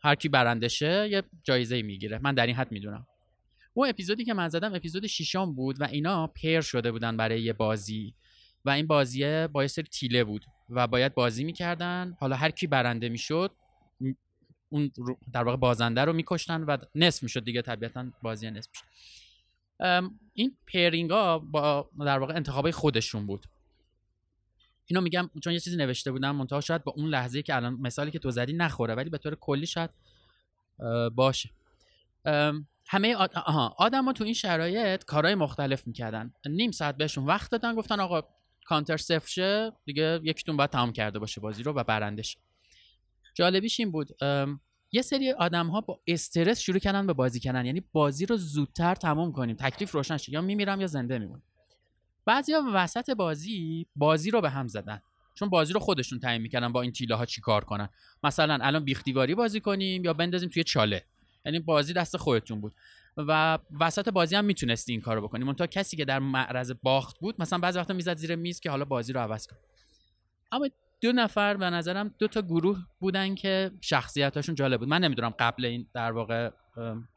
[0.00, 2.20] هر کی برندشه یه جایزه می‌گیره.
[2.22, 3.06] من در این حد می‌دونم.
[3.74, 7.52] اون اپیزودی که من زدم اپیزود ششم بود و اینا پیر شده بودن برای یه
[7.52, 8.14] بازی
[8.64, 12.16] و این بازیه با یه سری تیله بود و باید بازی می‌کردن.
[12.20, 13.50] حالا هر کی برنده می‌شد
[14.68, 14.92] اون
[15.32, 18.84] در واقع بازنده رو میکشتن و نصف می‌شد دیگه طبیعتا بازی نصف می‌شد.
[20.32, 23.46] این پیرینگ ها با در واقع انتخابای خودشون بود.
[24.86, 28.10] اینو میگم چون یه چیزی نوشته بودم منتها شاید با اون لحظه که الان مثالی
[28.10, 29.90] که تو زدی نخوره ولی به طور کلی شاید
[31.14, 31.50] باشه.
[32.86, 33.32] همه آد...
[33.76, 36.32] آدم ها تو این شرایط کارهای مختلف می‌کردن.
[36.46, 38.22] نیم ساعت بهشون وقت دادن گفتن آقا
[38.64, 42.36] کانتر صفر شه دیگه یکیتون باید تمام کرده باشه بازی رو و برندش.
[43.34, 44.08] جالبیش این بود
[44.92, 47.66] یه سری آدم ها با استرس شروع کردن به بازی کردن.
[47.66, 49.56] یعنی بازی رو زودتر تمام کنیم.
[49.56, 50.32] تکلیف روشن شه.
[50.32, 51.42] یا میمیرم یا زنده میمونم.
[52.24, 55.02] بعضیا وسط بازی بازی رو به هم زدن.
[55.34, 57.88] چون بازی رو خودشون تعیین می‌کردن با این تیله ها چیکار کنن.
[58.24, 61.04] مثلا الان بیختیواری بازی کنیم یا بندازیم توی چاله.
[61.44, 62.74] یعنی بازی دست خودتون بود.
[63.16, 65.54] و وسط بازی هم می‌تونستی این کارو بکنی.
[65.54, 68.84] تا کسی که در معرض باخت بود مثلا بعضی وقتا می‌زد زیر میز که حالا
[68.84, 69.56] بازی رو عوض کن
[70.52, 70.68] اما
[71.00, 74.88] دو نفر به نظرم دو تا گروه بودن که شخصیتاشون جالب بود.
[74.88, 76.50] من نمی‌دونم قبل این در واقع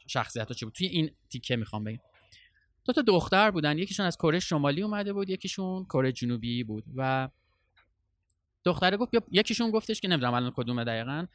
[0.07, 0.73] شخصیت ها چی بود.
[0.73, 1.99] توی این تیکه می‌خوام بگم.
[2.85, 3.77] دو تا دختر بودن.
[3.77, 7.29] یکیشون از کره شمالی اومده بود یکیشون کره جنوبی بود و
[8.65, 11.25] دختره گفت بیا یکیشون گفتش که نمی‌دونم الان کدومه دقیقا.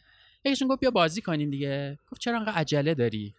[0.44, 1.98] یکیشون گفت بیا بازی کنیم دیگه.
[2.12, 3.34] گفت چرا انقدر عجله داری؟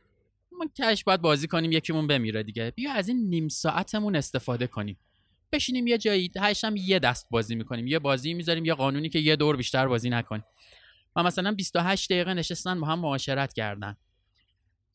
[0.51, 2.72] ما کش باید بازی کنیم یکیمون بمیره دیگه.
[2.76, 4.97] بیا از این نیم ساعتمون استفاده کنیم.
[5.51, 7.87] بشینیم یه جایی هشتم یه دست بازی می‌کنیم.
[7.87, 10.43] یه بازی می‌ذاریم یه قانونی که یه دور بیشتر بازی نکنیم.
[11.15, 13.95] و مثلا 28 دقیقه نشستن با هم معاشرت کردن.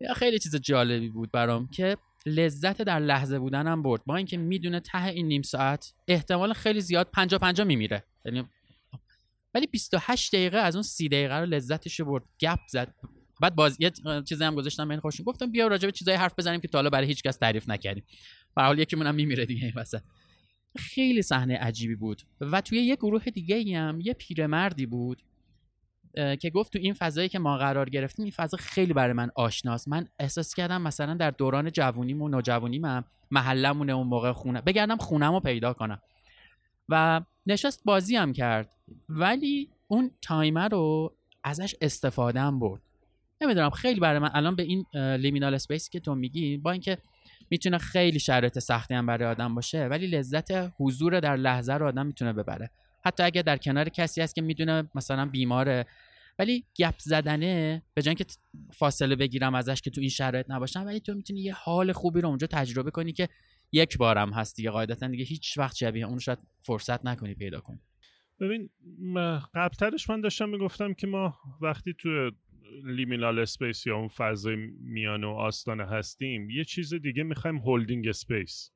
[0.00, 1.96] یا خیلی چیز جالبی بود برام که
[2.26, 4.04] لذت در لحظه بودنم برد.
[4.06, 8.04] با اینکه می‌دونه ته این نیم ساعت احتمال خیلی زیاد 50 50 میمیره.
[8.24, 8.44] یعنی
[9.54, 12.24] ولی 28 دقیقه از اون 30 دقیقه رو لذتش برد.
[12.40, 12.94] گپ زد.
[13.40, 13.92] بعد باز یه
[14.28, 16.90] چیزی هم گذاشتم من خوشم گفتم بیا راجع به چیزای حرف بزنیم که تا حالا
[16.90, 18.04] برای هیچ کس تعریف نکردیم.
[18.56, 20.02] به حال یکیمون هم میمیره دیگه این وسط.
[20.76, 25.22] خیلی صحنه عجیبی بود و توی یه گروه دیگه هم یه پیرمردی بود
[26.14, 29.88] که گفت تو این فضایی که ما قرار گرفتیم این فضا خیلی برای من آشناست.
[29.88, 35.32] من احساس کردم مثلا در دوران جوونیم و نوجوانیم محلمونه اون موقع خونه بگردم خونم
[35.32, 36.02] رو پیدا کنم.
[36.88, 38.70] و نشست بازی هم کرد.
[39.08, 41.14] ولی اون تایمر رو
[41.44, 42.82] ازش استفاده هم برد.
[43.40, 44.84] نمی‌دونم خیلی برای من الان به این
[45.16, 46.98] لیمینال اسپیسی که تو میگی با اینکه
[47.50, 52.06] می‌تونه خیلی شرایط سختی هم برای آدم باشه ولی لذت حضور در لحظه رو آدم
[52.06, 52.70] می‌تونه ببره.
[53.04, 55.86] حتی اگه در کنار کسی هست که می‌دونه مثلا بیماره
[56.38, 58.24] ولی گپ زدنه به جای که
[58.72, 62.28] فاصله بگیرم ازش که تو این شرایط نباشم ولی تو می‌تونی یه حال خوبی رو
[62.28, 63.28] اونجا تجربه کنی که
[63.72, 67.80] یک بارم هست دیگه قاعدتا دیگه هیچ وقت شبیه اون شاید فرصت نکنی پیدا کنی.
[68.40, 68.70] ببین
[69.54, 72.30] قبلترش من داشتم می‌گفتم که ما وقتی تو
[72.84, 78.70] liminal space یا اون فضای میانه و آستانه هستیم یه چیز دیگه می‌خوایم holding space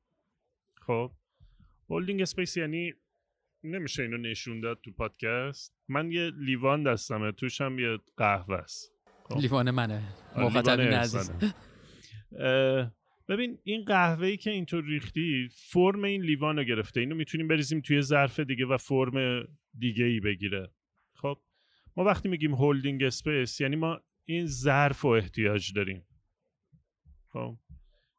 [0.87, 1.13] خب؟
[1.91, 2.95] holding space یعنی
[3.65, 5.75] نمیشه اینو نشون داد تو پادکست.
[5.89, 8.93] من یه لیوان دستمه توش هم یه قهوه است.
[9.25, 10.03] خب؟ لیوان منه.
[10.37, 11.31] مخاطبین عزیز
[13.29, 17.01] ببین این قهوه ای که اینطور ریختی فرم این لیوان رو گرفته.
[17.01, 20.71] اینو می‌تونیم بریزیم توی ظرف دیگه و فرم دیگه ای بگیره.
[21.97, 26.07] ما وقتی میگیم holding space یعنی ما این ظرف رو احتیاج داریم.
[27.29, 27.57] خب؟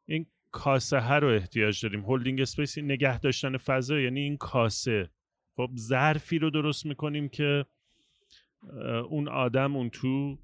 [0.06, 2.00] این کاسه ها رو احتیاج داریم.
[2.00, 5.10] holding space نگه داشتن فضا یعنی این کاسه.
[5.56, 7.66] خب ظرفی رو درست می‌کنیم که
[9.08, 10.38] اون آدم اون تو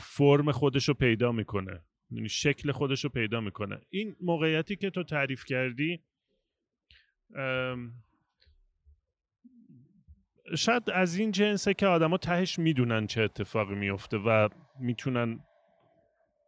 [0.00, 1.80] فرم خودش رو پیدا می‌کنه.
[2.10, 3.80] یعنی شکل خودش رو پیدا می‌کنه.
[3.90, 6.00] این موقعیتی که تو تعریف کردی
[10.56, 14.48] شاید از این جنسه که آدما تهش می‌دونن چه اتفاقی میفته و
[14.80, 15.40] می‌تونن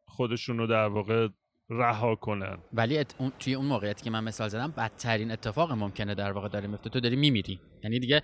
[0.06, 1.28] خودشون رو در واقع
[1.70, 2.58] رها کنن.
[2.72, 3.04] ولی
[3.38, 7.00] توی اون موقعیتی که من مثال زدم بدترین اتفاق ممکنه در واقع داره میفته تو
[7.00, 7.60] داری میمیری.
[7.84, 8.22] یعنی دیگه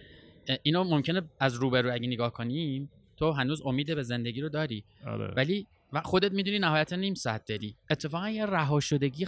[0.62, 4.84] اینو ممکنه از روبرو اگه نگاه کنیم تو هنوز امید به زندگی رو داری.
[5.06, 5.34] آره.
[5.36, 7.76] ولی و خودت می‌دونی نهایتا نیم ساعت داری.
[7.90, 9.26] اتفاقا یه رها شدگی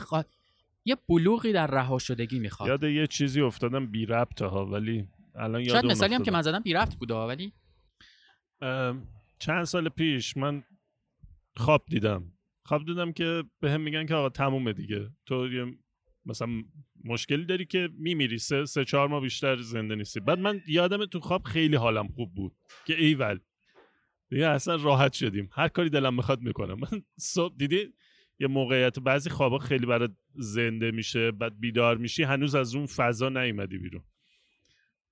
[0.84, 2.68] یه بلوغی در رها شدگی می‌خواد.
[2.68, 6.60] یاد یه چیزی افتادم بی ربط ها ولی الان شاید مثالی هم که من زدم
[6.60, 7.52] بی ربط بوده ولی
[9.38, 10.62] چند سال پیش من
[11.56, 12.32] خواب دیدم.
[12.64, 15.10] خواب دیدم که به هم میگن که آقا تمومه دیگه.
[15.26, 15.66] تو یه
[16.26, 16.48] مثلا
[17.04, 18.38] مشکلی داری که میمیری.
[18.38, 20.20] سه, سه چهار ماه بیشتر زنده نیستی.
[20.20, 22.56] بعد من یادم تو خواب خیلی حالم خوب بود.
[22.86, 23.38] که ایول.
[24.30, 25.50] دیگه اصلا راحت شدیم.
[25.52, 26.80] هر کاری دلم می‌خواد می‌کنم.
[26.80, 27.94] من صبح دیدی؟
[28.38, 33.28] یه موقعیت بعضی خوابا خیلی برات زنده میشه بعد بیدار میشی هنوز از اون فضا
[33.28, 34.04] نیومدی بیرون.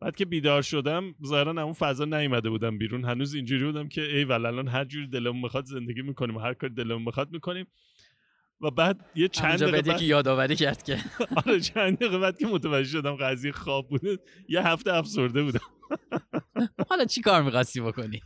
[0.01, 3.05] بعد که بیدار شدم ظاهرا اون فضا نیومده بودم بیرون.
[3.05, 6.75] هنوز اینجوری بودم که ای الان هر جوری دلمون می‌خواد زندگی می‌کنیم و هر کاری
[6.75, 7.67] دلمون می‌خواد می‌کنیم.
[8.61, 9.99] و بعد یه چند دقیقه بعد...
[9.99, 10.99] که یادآوری کرد که.
[11.47, 14.19] آره چند دقیقه بعد که متوجه شدم قضیه خواب بوده
[14.49, 15.61] یه هفته افسرده بودم.
[16.91, 18.21] حالا چی کار می‌خواستی بکنی؟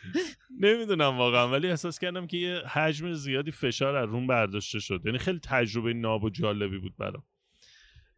[0.60, 5.02] نمی‌دونم واقعا ولی احساس کردم که یه حجم زیادی فشار از روم برداشته شد.
[5.04, 7.22] یعنی خیلی تجربه ناب و جالبی بود برام.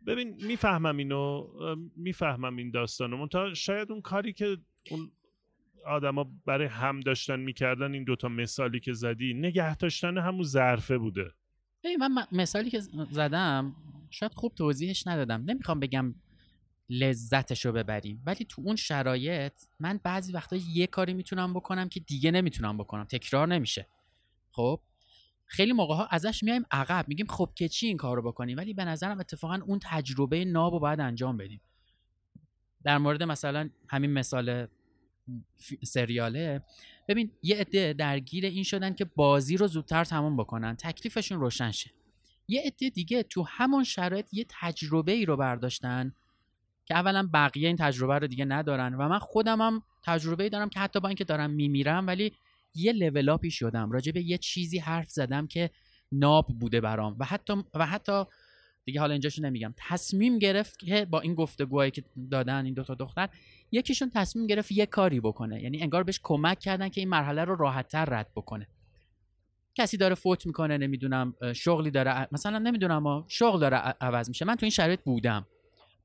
[0.06, 1.48] ببین می‌فهمم اینو
[1.96, 3.26] می‌فهمم این داستانو.
[3.28, 4.58] تا شاید اون کاری که
[4.90, 5.10] اون
[5.86, 11.32] آدما برای هم داشتن می‌کردن این دوتا مثالی که زدی نگه داشتن همون ظرفه بوده.
[11.84, 12.80] ای من مثالی که
[13.10, 13.76] زدم
[14.10, 15.42] شاید خوب توضیحش ندادم.
[15.46, 16.14] نمی‌خوام بگم
[16.88, 22.00] لذتش رو ببریم ولی تو اون شرایط من بعضی وقتا یه کاری می‌تونم بکنم که
[22.00, 23.04] دیگه نمی‌تونم بکنم.
[23.04, 23.86] تکرار نمیشه.
[24.52, 24.80] خب؟
[25.50, 28.74] خیلی موقع ها ازش میایم عقب میگیم خب که چی این کار رو بکنیم؟ ولی
[28.74, 31.60] به نظرم اتفاقا اون تجربه ناب رو باید انجام بدیم.
[32.84, 34.66] در مورد مثلا همین مثال
[35.84, 36.62] سریاله
[37.08, 41.90] ببین یه عده درگیر این شدن که بازی رو زودتر تموم بکنن تکلیفشون روشن شه.
[42.48, 46.14] یه عده دیگه تو همون شرایط یه تجربه ای رو برداشتن
[46.86, 50.80] که اولا بقیه این تجربه رو دیگه ندارن و من خودم هم تجربه دارم که
[50.80, 52.32] حتی با اینکه دارم میمیرم ولی
[52.74, 53.90] یه لول اپی شدم.
[53.90, 55.70] راجع به یه چیزی حرف زدم که
[56.12, 57.16] ناب بوده برام.
[57.18, 58.24] و حتی و حتی
[58.84, 59.74] دیگه حالا اینجاشو نمیگم.
[59.76, 63.28] تصمیم گرفت که با این گفتگوهایی که دادن این دوتا دختر
[63.72, 65.62] یکیشون تصمیم گرفت یه کاری بکنه.
[65.62, 68.68] یعنی انگار بهش کمک کردن که این مرحله رو راحتتر رد بکنه.
[69.74, 74.44] کسی داره فوت می‌کنه نمی‌دونم شغلی داره مثلا نمی‌دونم شغل داره عوض میشه.
[74.44, 75.46] من تو این شرایط بودم.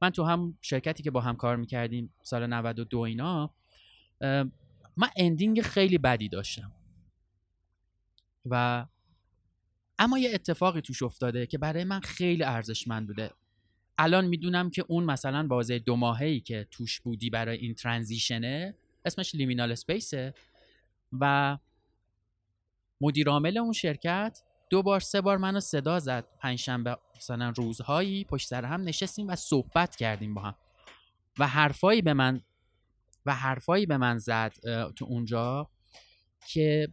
[0.02, 3.54] من تو هم شرکتی که با هم کار می‌کردیم سال 92 اینا
[4.98, 6.72] من اندینگ خیلی بدی داشتم.
[8.46, 8.86] و
[10.00, 13.32] اما یه اتفاقی توش افتاده که برای من خیلی ارزشمند بوده.
[13.98, 18.76] الان می‌دونم که اون مثلا بازه دو ماهی که توش بودی برای این ترانزیشنه
[19.06, 20.34] اسمش لیمینال سپیسه
[21.20, 21.58] و
[23.02, 26.28] مدیر عامل اون شرکت دو بار سه بار منو صدا زد.
[26.40, 30.56] پنجشنبه مثلا روزهایی پشت سر هم نشستیم و صحبت کردیم با هم.
[31.40, 32.42] و حرفایی به من
[33.26, 34.54] و حرفایی به من زد
[34.96, 35.70] تو اونجا
[36.48, 36.88] که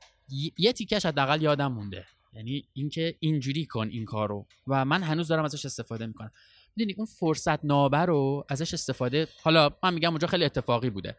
[0.58, 2.06] یه تیکش حداقل یادم مونده.
[2.32, 4.46] یعنی اینکه اینجوری کن این کارو.
[4.66, 6.30] و من هنوز دارم ازش استفاده می‌کنم.
[6.76, 11.16] می‌دونی اون فرصت نابه رو ازش استفاده حالا من میگم اونجا خیلی اتفاقی بوده.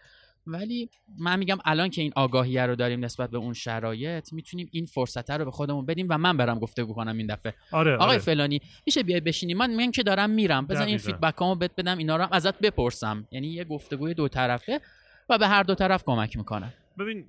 [0.47, 0.89] ولی
[1.19, 5.31] من میگم الان که این آگاهی رو داریم نسبت به اون شرایط می‌تونیم این فرصت
[5.31, 7.53] رو به خودمون بدیم و من برم گفتگو کنم این دفعه.
[7.71, 8.17] آره آقای آره.
[8.17, 10.67] فلانی میشه بیای بشینی؟ من من که دارم میرم.
[10.67, 13.27] بزن این فیدبکامو بهت بدم اینا رو هم ازت بپرسم.
[13.31, 14.81] یعنی یه گفتگوی دو طرفه.
[15.29, 16.73] و به هر دو طرف کمک می‌کنه.
[16.99, 17.25] ببین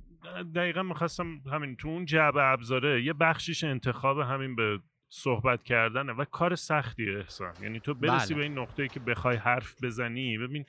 [0.55, 6.25] دقیقا می‌خواستم همین تو اون جعبه ابزاره یه بخشیش انتخاب همین به صحبت کردنه و
[6.25, 7.55] کار سختیه احسان.
[7.63, 8.37] یعنی تو برسی بله.
[8.37, 10.67] به این نقطه که بخوای حرف بزنی ببین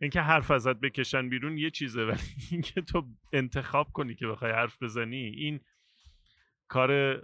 [0.00, 2.18] اینکه حرف ازت بکشن بیرون یه چیزه ولی
[2.50, 5.60] اینکه تو انتخاب کنی که بخوای حرف بزنی این
[6.68, 7.20] کار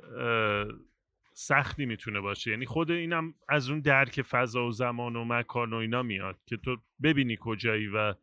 [1.32, 2.50] سختی می‌تونه باشه.
[2.50, 6.56] یعنی خود اینم از اون درک فضا و زمان و مکان و اینا میاد که
[6.56, 8.14] تو ببینی کجایی و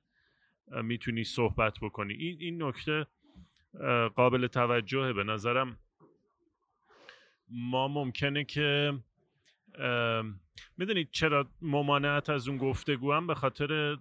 [0.67, 2.13] می‌تونی صحبت بکنی.
[2.13, 3.07] این این نکته
[4.15, 5.77] قابل توجهه به نظرم.
[7.49, 8.93] ما ممکنه که
[10.77, 13.97] می‌دونید چرا ممانعت از اون گفتگو هم به خاطر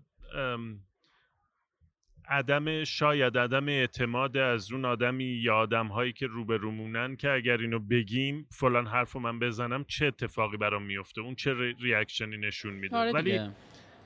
[2.28, 7.78] عدم شاید عدم اعتماد از اون آدمی یا آدم هایی که روبرومونن که اگر اینو
[7.78, 13.12] بگیم فلان حرف من بزنم چه اتفاقی برام میفته اون چه ریاکشنی نشون میده؟ آره
[13.12, 13.40] ولی.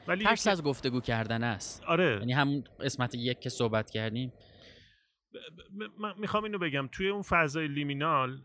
[0.08, 1.84] ولی ترس یکی- از گفتگو کردن است.
[1.84, 2.16] آره.
[2.20, 4.32] یعنی همون قسمت یک که صحبت کردیم.
[5.98, 6.88] من می‌خوام اینو بگم.
[6.92, 8.38] توی اون فضای لیمینال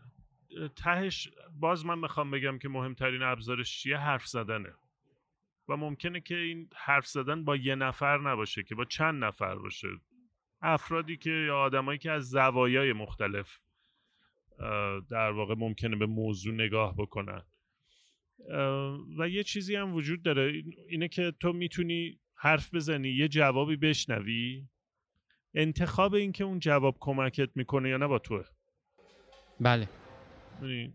[0.76, 1.28] تهش
[1.60, 4.74] باز من می‌خوام بگم که مهمترین ابزارش چیه؟ حرف زدنه.
[5.68, 9.88] و ممکنه که این حرف زدن با یه نفر نباشه که با چند نفر باشه.
[10.62, 13.58] افرادی که یا آدمایی که از زوایای مختلف
[15.10, 17.42] در واقع ممکنه به موضوع نگاه بکنن.
[19.18, 20.42] و یه چیزی هم وجود داره.
[20.42, 24.66] این- اینه که تو می‌تونی حرف بزنی یه جوابی بشنوی.
[25.54, 28.44] انتخاب این که اون جواب کمکت می‌کنه یا نه با توه.
[29.60, 29.88] بله.
[30.62, 30.94] یعنی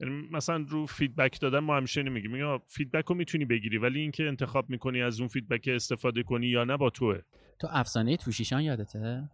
[0.00, 2.30] یعنی مثلا رو feedback دادن ما همیشه اینو میگیم.
[2.30, 6.64] میگم feedback رو می‌تونی بگیری ولی اینکه انتخاب می‌کنی از اون feedback استفاده کنی یا
[6.64, 7.20] نه با توه.
[7.60, 9.30] تو افسانه توشیشان یادته؟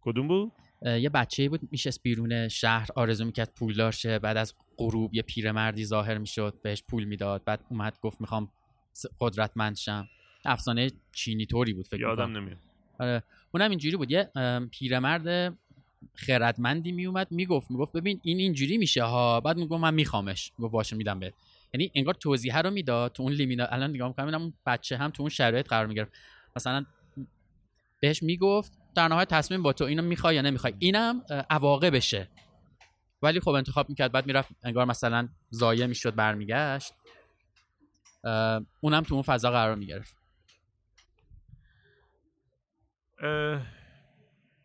[0.00, 0.52] کدوم بود؟
[0.82, 5.84] یه بچه بود میشست بیرون شهر آرزو می‌کرد پولدار شه بعد از غروب یه پیرمردی
[5.84, 8.48] ظاهر می‌شد بهش پول می‌داد بعد اومد گفت می‌خوام
[9.20, 10.08] قدرتمند شم.
[10.44, 12.58] افسانه چینی طوری بود فکر یادم نمیاد.
[12.98, 13.22] آره
[13.52, 14.10] اونم اینجوری بود.
[14.10, 14.30] یه
[14.70, 15.56] پیرمرد
[16.14, 19.40] خردمندی میومد می‌گفت می‌گفت ببین این اینجوری میشه ها.
[19.40, 20.52] بعد می‌گفت من میخوامش.
[20.58, 21.34] گفت باشه میدم بهت.
[21.74, 23.64] یعنی انگار توضیح رو می‌داد تو اون لیمینا.
[23.64, 26.12] الان نگاه می‌کنم اون بچه هم تو اون شرایط قرار می‌گرفت.
[26.56, 26.84] مثلا
[28.00, 32.28] بهش می‌گفت در نهایت تصمیم با تو اینو می‌خوای یا نمی‌خوای؟ اینم عواقبشه.
[33.22, 36.94] ولی خب انتخاب می‌کرد بعد می‌رفت انگار مثلا ضایع می‌شد برمیگشت.
[38.80, 40.16] اونم تو اون فضا قرار می‌گرفت.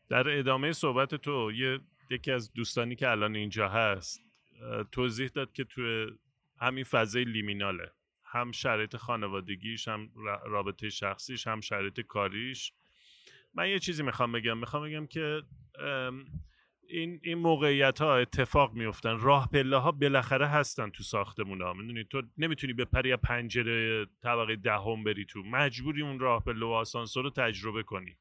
[0.10, 4.22] در ادامه صحبت تو یه یکی از دوستانی که الان اینجا هست
[4.92, 6.08] توضیح داد که توی
[6.62, 7.92] همین فضای لیمیناله.
[8.24, 10.10] هم شرایط خانوادگیش هم
[10.46, 12.74] رابطه شخصیش هم شرایط کاریش.
[13.56, 14.58] من یه چیزی می‌خوام بگم.
[14.58, 15.44] می‌خوام بگم که
[16.88, 22.04] این این موقعیت ها اتفاق میفتن راه پله ها بالاخره هستن تو ساختمون ها می‌دونی
[22.04, 25.44] تو نمی‌تونی به از پنجره طبقه دهم بری تو.
[25.44, 28.18] مجبوری اون راه پله و آسانسور رو تجربه کنی.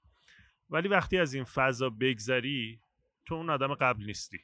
[0.71, 2.81] ولی وقتی از این فضا بگذری
[3.27, 4.41] تو اون آدم قبل نیستی.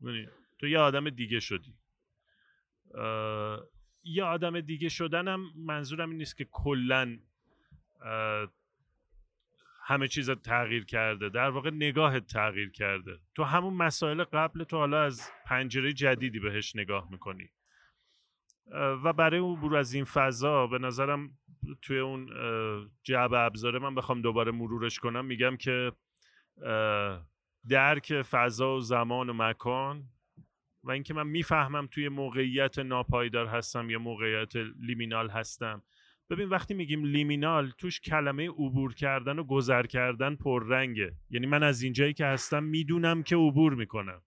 [0.00, 0.28] می‌دونی؟
[0.58, 1.74] تو یه آدم دیگه شدی.
[4.04, 7.18] یه آدم دیگه شدنم منظورم این نیست که کلا
[9.88, 13.18] همه چیز تغییر کرده در واقع نگاهت تغییر کرده.
[13.34, 17.50] تو همون مسائل قبل تو حالا از پنجره جدیدی بهش نگاه می‌کنی.
[18.74, 21.38] و برای عبور از این فضا به نظرم
[21.82, 22.30] توی اون
[23.02, 25.92] جعب ابزاره من بخوام دوباره مرورش کنم میگم که
[27.68, 30.04] درک فضا و زمان و مکان
[30.84, 35.82] و اینکه من می‌فهمم توی موقعیت ناپایدار هستم یا موقعیت لیمینال هستم.
[36.30, 41.12] ببین وقتی میگیم لیمینال توش کلمه عبور کردن و گذر کردن پررنگه.
[41.30, 44.22] یعنی من از اینجایی که هستم می‌دونم که عبور می‌کنم.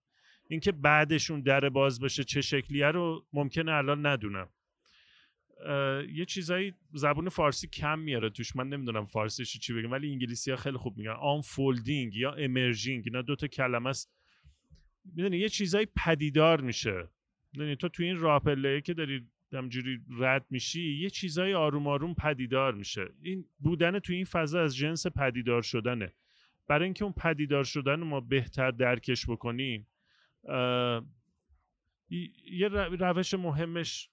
[0.48, 4.50] اینکه بعدشون در باز بشه چه شکلیه رو ممکنه الان ندونم.
[6.14, 8.56] یه چیزایی زبون فارسی کم میاره توش.
[8.56, 11.12] من نمی‌دونم فارسیش چی بگم ولی انگلیسی ها خیلی خوب میگن.
[11.12, 14.14] unfolding یا emerging اینا دوتا کلمه است.
[15.06, 17.10] می‌دونی یه چیزایی پدیدار میشه.
[17.54, 22.14] می‌دونی تو تو این راه پله که داری همجوری رد میشی یه چیزای آروم آروم
[22.14, 23.10] پدیدار میشه.
[23.22, 26.14] این بودن تو این فضا از جنس پدیدار شدنه.
[26.68, 29.88] برای اینکه اون پدیدار شدن ما بهتر درکش بکنیم
[32.52, 32.68] یه
[33.00, 34.10] روش مهمش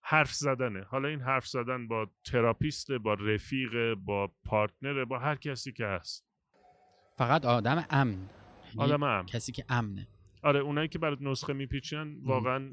[0.00, 0.82] حرف زدنه.
[0.82, 6.26] حالا این حرف زدن با therapist با رفیق با partner با هر کسی که هست.
[7.16, 8.28] فقط آدم امن.
[8.76, 9.26] آدم امن.
[9.26, 10.08] کسی که امنه.
[10.42, 12.72] آره اونایی که برات نسخه میپیچن واقعا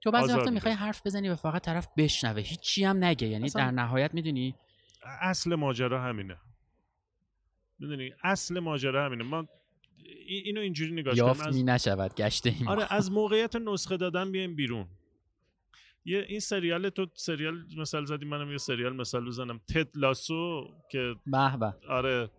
[0.00, 2.40] تو بعضی وقتا می‌خوای حرف بزنی و فقط طرف بشنوه.
[2.40, 3.28] هیچی هم نگه.
[3.28, 4.54] یعنی در نهایت می‌دونی؟
[5.20, 6.36] اصل ماجرا همینه.
[7.78, 9.24] می‌دونی؟ اصل ماجرا همینه.
[9.24, 9.48] ما
[10.26, 14.86] اینو اینجوری نگاه یافت می نشود گشته ایم آره از موقعیت نسخه دادن بیایم بیرون.
[16.04, 19.58] یه این سریال تو سریال مثال زدی منم یه سریال مثال بزنم.
[19.58, 22.30] تد لاسو که به آره.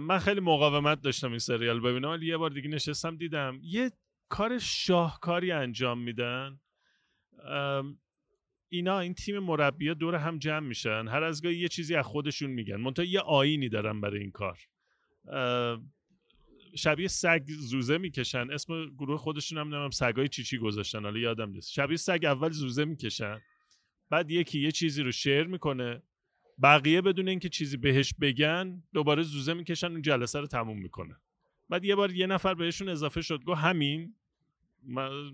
[0.00, 3.60] من خیلی مقاومت داشتم این سریال ببینم ولی یه بار دیگه نشستم دیدم.
[3.62, 3.90] یه
[4.30, 6.60] کار شاهکاری انجام میدن
[8.68, 11.08] اینا این تیم مربی دور هم جمع میشن.
[11.08, 12.76] هر از گاهی یه چیزی از خودشون میگن.
[12.76, 14.58] منتها یه آینی دارن برای این کار.
[16.76, 18.50] شبیه سگ زوزه می‌کشن.
[18.50, 21.72] اسم گروه خودشون هم نمیم سگای چی چی گذاشتن حالا یادم نیست.
[21.72, 23.40] شبیه سگ اول زوزه می‌کشن
[24.10, 26.02] بعد یکی یه چیزی رو شیر می‌کنه.
[26.62, 31.16] بقیه بدون اینکه چیزی بهش بگن دوباره زوزه می‌کشن اون جلسه رو تموم می‌کنه.
[31.68, 34.14] بعد یه بار یه نفر بهشون اضافه شد گفت همین.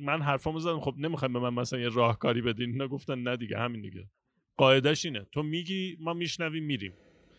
[0.01, 0.81] من حرفامو زدم.
[0.81, 2.71] خب نمی‌خوایم به من مثلا یه راهکاری بدین.
[2.71, 4.09] اینا گفتن نه دیگه همین دیگه.
[4.57, 5.27] قاعدش اینه.
[5.33, 6.93] تو میگی ما میشنویم میریم.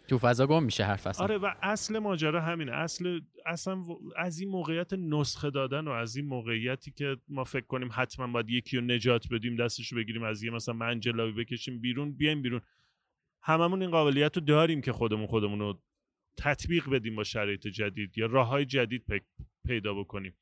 [0.08, 1.24] تو فضا گم میشه حرف اصلا.
[1.24, 2.72] آره و اصل ماجرا همینه.
[2.72, 3.84] اصل اصلا
[4.18, 8.50] از این موقعیت نسخه دادن و از این موقعیتی که ما فکر کنیم حتما باید
[8.50, 12.62] یکی رو نجات بدیم دستش رو بگیریم از یه مثلا منجلاوی بکشیم بیرون بیایم بیرون.
[13.42, 15.82] هممون این قابلیت رو داریم که خودمون خودمون رو
[16.38, 19.04] تطبیق بدیم با شرایط جدید یا راه های جدید
[19.68, 20.34] پیدا بکنیم.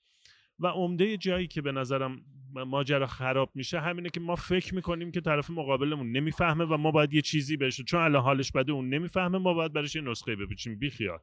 [0.59, 2.21] و عمده جایی که به نظرم
[2.53, 7.13] ماجرا خراب میشه همینه که ما فکر می‌کنیم که طرف مقابلمون نمی‌فهمه و ما باید
[7.13, 10.79] یه چیزی بهش چون الان حالش بده اون نمی‌فهمه ما باید برش یه نسخه بپیچیم.
[10.79, 11.19] بی خیال.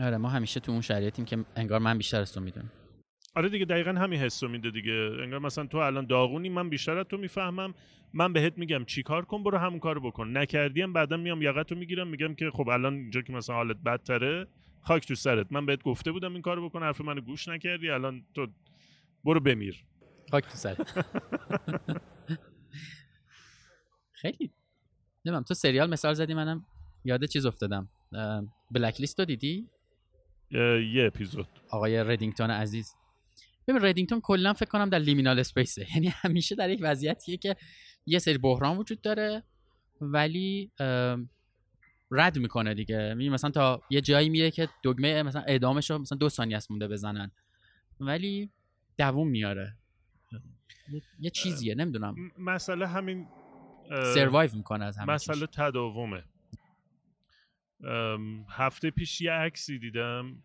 [0.00, 2.72] آره ما همیشه تو اون شرایطیم که انگار من بیشتر از تو می‌دونم.
[3.36, 5.10] آره دیگه دقیقا همین حسو میده دیگه.
[5.22, 7.74] انگار مثلا تو الان داغونی من بیشتر از تو می‌فهمم.
[8.14, 10.36] من بهت میگم چی کار کن برو همون کارو بکن.
[10.36, 14.46] نکردیم بعدا میام یقتو می‌گیرم میگم که خب الان اینجا که مثلا حالت بدتره.
[14.82, 15.52] خاک تو سرت.
[15.52, 18.46] من بهت گفته بودم این کارو بکن حرف منو گوش نکردی الان تو
[19.24, 19.84] برو بمیر.
[20.30, 21.04] خاک تو سرت.
[24.12, 24.52] خیلی.
[25.24, 26.66] نمیم تو سریال مثال زدی منم
[27.04, 27.88] یاد چیز افتادم.
[28.70, 29.68] بلک لیست رو دیدی؟
[30.50, 31.48] یه اپیزود.
[31.70, 32.94] آقای ردینگتون عزیز.
[33.68, 37.56] ببین ردینگتون کلا فکر کنم در لیمینال اسپیسه یعنی همیشه در یک وضعیتیه که
[38.06, 39.42] یه سری بحران وجود داره
[40.00, 40.70] ولی
[42.10, 43.14] رد می‌کنه دیگه.
[43.14, 46.70] می مثلا تا یه جایی میره که دگمه مثلا اعدامش رو مثلا دو ثانیه است
[46.70, 47.30] مونده بزنن.
[48.00, 48.50] ولی
[48.98, 49.76] دووم میاره.
[51.20, 52.14] یه چیزیه نمی‌دونم.
[52.38, 53.26] مسئله همین
[54.14, 56.24] سروایو می‌کنه از همه مسئله تداومه.
[58.48, 60.42] هفته پیش یه عکسی دیدم.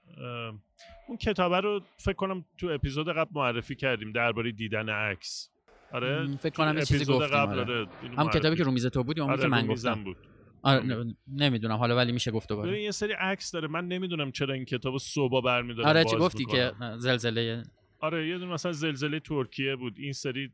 [1.07, 5.49] اون کتابه رو فکر کنم تو اپیزود قبل معرفی کردیم درباره دیدن عکس.
[5.91, 7.87] آره؟ فکر کنم یه چیزی گفتیم قبل آره.
[8.17, 10.17] هم کتابی که رو میز تو بود یا اون آره که من گفتم؟ بود.
[10.63, 11.75] آره نمی‌دونم.
[11.75, 12.81] حالا ولی میشه گفت دوباره.
[12.81, 13.67] یه سری عکس داره.
[13.67, 17.63] من نمی‌دونم چرا این کتابو صبح برمیدارم آره چی گفتی که زلزله؟
[17.99, 19.97] آره یه دونه مثلا زلزله ترکیه بود.
[19.97, 20.51] این سری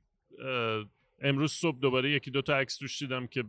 [1.22, 3.44] امروز صبح دوباره یکی دو تا عکس توش دیدم که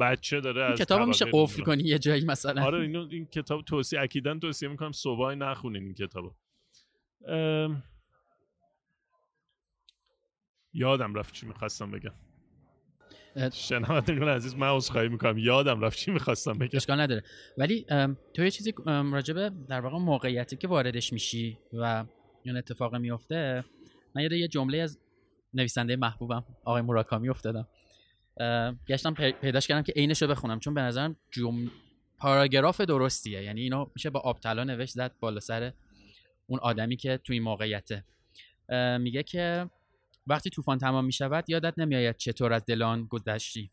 [0.00, 2.64] بچه داره این از کتاب میشه قفل کنی یه جایی مثلا.
[2.64, 6.32] آره اینو این کتاب توصیه اکیدن توصیه می‌کنم صبح نخونین این کتابو.
[10.72, 12.12] یادم رفت چی می‌خواستم بگم.
[13.52, 15.38] شنوندگان عزیز من عذرخواهی می‌کنم.
[15.38, 16.76] یادم رفت چی می‌خواستم بگم.
[16.76, 17.22] اشکال نداره.
[17.58, 17.86] ولی
[18.34, 22.04] تو یه چیزی راجبه در واقع موقعیتی که واردش میشی و
[22.46, 23.64] اون اتفاق میفته
[24.14, 24.98] من یاد یه جمله از
[25.54, 27.68] نویسنده محبوبم آقای موراکامی افتادم.
[28.88, 31.70] گشتم پیداش کردم که عینش رو بخونم چون به نظرم جم...
[32.18, 33.42] پاراگراف درستیه.
[33.42, 35.72] یعنی اینو میشه با آبطلا نوشت زد بالا سر
[36.46, 38.04] اون آدمی که تو این موقعیته.
[38.98, 39.70] میگه که
[40.26, 43.70] وقتی طوفان تمام می‌شود یادت نمیآید چطور از دلان گذشتی.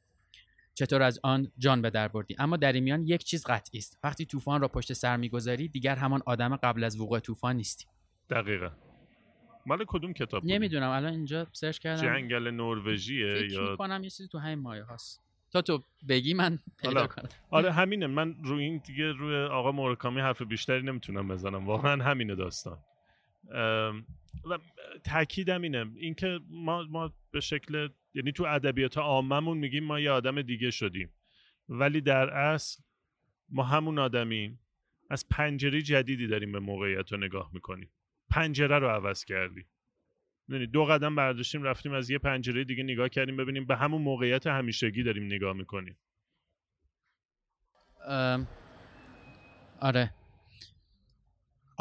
[0.74, 2.36] چطور از آن جان به در بردی.
[2.40, 4.00] اما در این میان یک چیز قطعی است.
[4.04, 7.86] وقتی طوفان را پشت سر می‌گذاری دیگر همان آدم قبل از وقوع طوفان نیستی.
[8.30, 8.70] دقیقا.
[9.66, 10.90] مال کدوم کتاب؟ نمی‌دونم.
[10.90, 12.02] الان اینجا سرچ کردم.
[12.02, 15.22] جنگل نروژیه یا می‌کنم یه چیزی تو همین مایه هاست.
[15.52, 17.08] تا تو بگی من پیدا.
[17.08, 17.30] کنم.
[17.50, 18.08] آره همینه.
[18.08, 21.66] من روی این دیگه روی آقا مورکامی حرف بیشتری نمی‌تونم بزنم.
[21.66, 22.78] واقعا همینه داستان.
[25.04, 25.86] تاکیدم اینه.
[25.96, 31.14] اینکه ما ما به شکل یعنی تو ادبیات عاممون میگیم ما یه آدم دیگه شدیم.
[31.70, 32.84] ولی در اصل
[33.50, 34.60] ما همون آدمیم.
[35.10, 37.92] از پنجره جدیدی داریم به موقعیت رو نگاه می‌کنیم.
[38.30, 39.66] پنجره رو عوض کردیم.
[40.48, 44.48] یعنی دو قدم برداشتیم رفتیم از یه پنجره دیگه نگاه کردیم ببینیم به همون موقعیت
[44.48, 45.98] همیشگی داریم نگاه می‌کنیم.
[49.82, 50.14] آره.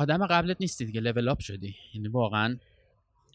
[0.01, 1.75] آدم قبلت نیستی دیگه لول اپ شدی.
[1.95, 2.57] یعنی واقعا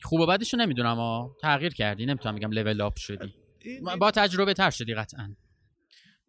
[0.03, 3.33] خوب و بدش رو نمی‌دونم اما تغییر کردی نمی‌تونم بگم لول اپ شدی.
[3.99, 5.35] با تجربه تر شدی قطعا.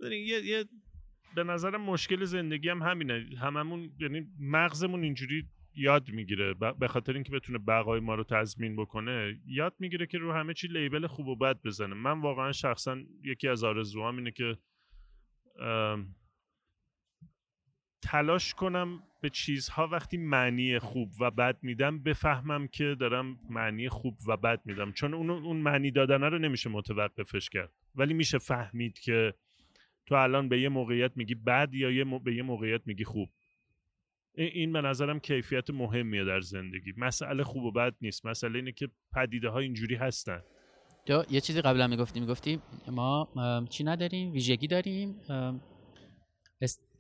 [0.01, 0.65] یه, یه
[1.37, 3.27] به نظرم مشکل زندگی هم همینه.
[3.41, 6.55] هممون یعنی مغزمون اینجوری یاد می‌گیره.
[6.81, 10.69] به خاطر اینکه بتونه بقای ما رو تضمین بکنه یاد می‌گیره که رو همه چی
[10.69, 11.95] لیبل خوب و بد بزنه.
[11.95, 14.57] من واقعا شخصا یکی از آرزوهام اینه که
[18.03, 24.17] تلاش کنم به چیزها وقتی معنی خوب و بد میدم بفهمم که دارم معنی خوب
[24.27, 24.93] و بد میدم.
[24.93, 27.73] چون اون اون معنی دادنه رو نمیشه متوقفش کرد.
[27.95, 29.35] ولی میشه فهمید که
[30.07, 33.29] تو الان به یه موقعیت میگی بد یا یه مو- به یه موقعیت میگی خوب.
[34.35, 36.93] ای- این به نظرم کیفیت مهمیه در زندگی.
[36.97, 38.27] مسئله خوب و بد نیست.
[38.27, 40.43] مسئله اینه که پدیده ها اینجوری هستن.
[41.07, 42.61] تو یه چیزی قبلا می‌گفتی می‌گفتی
[42.91, 43.29] ما
[43.71, 45.15] چی نداریم؟ ویژگی داریم.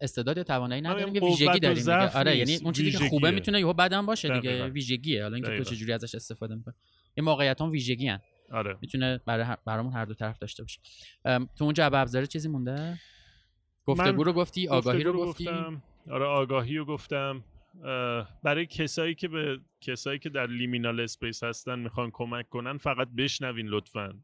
[0.01, 2.19] استعداد توانایی آره، نداریم قوت ویژگی داریم دیگه.
[2.19, 3.31] آره یعنی اون چیزی که خوبه.
[3.31, 4.67] می‌تونه یهو بدم باشه دیگه دقیقاً.
[4.67, 5.65] ویژگیه حالا اینکه تو.
[5.65, 6.75] چجوری ازش استفاده می‌کنی
[7.17, 8.21] یه موقعیت هم ویژگی هن.
[8.53, 10.81] آره می‌تونه برای برامون هر دو طرف داشته باشه
[11.59, 12.99] تو اون جعبه ابزار چیزی مونده
[13.85, 17.45] گفتگو رو گفتی آگاهی رو گفتی گفتم آره آگاهی رو گفتم
[18.43, 23.67] برای کسایی که به کسایی که در لیمینال اسپیس هستن می‌خوان کمک کنن فقط بشنوین
[23.67, 24.15] لطفا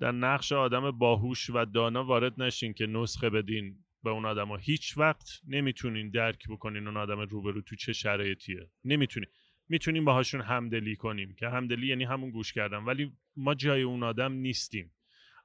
[0.00, 4.56] در نقش آدم باهوش و دانا وارد نشین که نسخه بدین به اون آدم ها.
[4.56, 8.70] هیچ وقت نمی‌تونین درک بکنین اون آدم روبرو تو چه شرایطیه.
[8.84, 9.28] نمی‌تونین.
[9.68, 12.78] می‌تونیم باهاشون همدلی کنیم که همدلی یعنی همون گوش کردن.
[12.78, 14.92] ولی ما جای اون آدم نیستیم.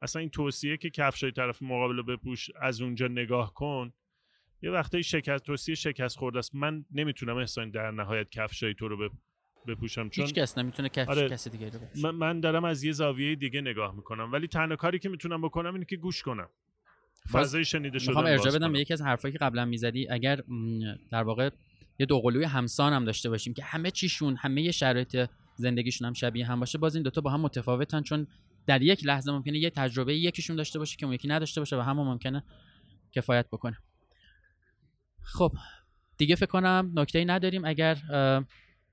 [0.02, 3.94] اصلا این توصیه که کفشای طرف مقابل رو بپوش از اونجا نگاه کن.
[4.62, 6.56] یه وقتایی شکست توصیه شکست خورده است.
[6.56, 9.16] من نمی‌تونم احسان در نهایت کفشای تو رو بپ-
[9.68, 11.30] بپوشم چون هیچ کس نمی‌تونه کفش آره.
[11.30, 11.80] کسی دیگه رو.
[12.04, 14.32] من, من دارم از یه زاویه دیگه نگاه می‌کنم.
[14.32, 16.50] ولی تنها کاری که می‌تونم بکنم اینه که گوش کنم.
[17.32, 18.74] فضای شنیده شدن می‌خوام ارجاع بدم.
[18.74, 20.42] به یکی از حرفایی که قبلا می‌زدی اگر
[21.12, 21.50] در واقع
[22.00, 26.60] یه دوقلوی همسان هم داشته باشیم که همه چیشون همه شرایط زندگیشون هم شبیه هم
[26.60, 28.28] باشه باز این دوتا با هم متفاوتن چون
[28.66, 31.80] در یک لحظه ممکنه یه تجربه یکیشون داشته باشه که اون یکی نداشته باشه و
[31.80, 32.44] همون ممکنه
[33.12, 33.78] کفایت بکنه
[35.22, 35.52] خب
[36.18, 37.98] دیگه فکر کنم نکته نداریم اگر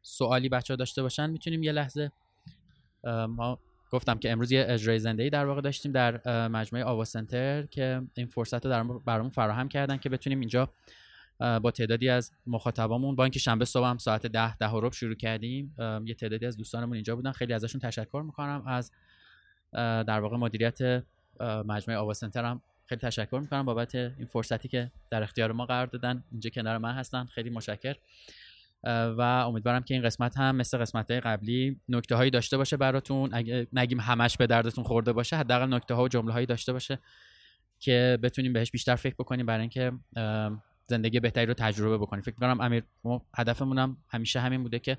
[0.02, 2.12] سوالی بچه ها داشته باشن می‌تونیم یه لحظه
[3.28, 3.58] ما
[3.94, 8.02] گفتم که امروز یه اجرای زنده ای در واقع داشتیم در مجموعه آوا سنتر که
[8.14, 10.72] این فرصت رو برامون فراهم کردن که بتونیم اینجا
[11.38, 15.14] با تعدادی از مخاطبامون با اینکه شنبه صبح هم ساعت ده ده و ربع شروع
[15.14, 15.74] کردیم
[16.04, 17.32] یه تعدادی از دوستانمون اینجا بودن.
[17.32, 18.62] خیلی ازشون تشکر می‌کنم.
[18.66, 18.92] از
[19.72, 21.04] در واقع مدیریت
[21.40, 25.86] مجموعه آوا سنتر هم خیلی تشکر می‌کنم بابت این فرصتی که در اختیار ما قرار
[25.86, 27.24] دادن اینجا کنار من هستن.
[27.24, 27.96] خیلی مشکر
[28.86, 33.30] و امیدوارم که این قسمت هم مثل قسمت های قبلی نکته هایی داشته باشه براتون.
[33.32, 36.98] اگه نگیم همش به دردتون خورده باشه حداقل نکته ها و جمله هایی داشته باشه
[37.78, 39.92] که بتونیم بهش بیشتر فکر بکنیم برای اینکه
[40.86, 42.22] زندگی بهتری رو تجربه بکنیم.
[42.22, 42.82] فکر کنم امیر
[43.36, 44.98] هدفمون هم همیشه همین بوده که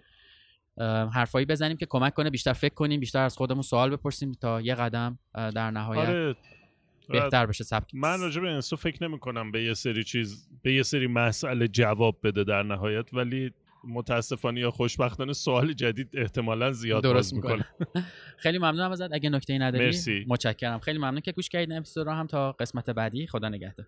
[1.14, 4.76] حرفایی بزنیم که کمک کنه بیشتر فکر کنیم بیشتر از خودمون سوال بپرسیم تا یه
[4.76, 6.36] قدم در نهایت آره.
[7.10, 7.92] بهتر بشه سبک.
[7.94, 11.68] من راجع به انسو فکر نمی کنم به یه سری چیز به یه سری مسئله
[11.68, 13.52] جواب بده در نهایت ولی
[13.88, 17.66] متاسفانه یا خوشبختانه سوال جدید احتمالا زیاد درست می‌کنه.
[18.44, 19.14] خیلی ممنونم ازت.
[19.14, 20.26] اگه نکته ای نداری مرسی.
[20.28, 20.80] متشکرم.
[20.80, 23.28] خیلی ممنون که گوش کردید اپیزود رو هم تا قسمت بعدی.
[23.28, 23.88] خدا نگهدار.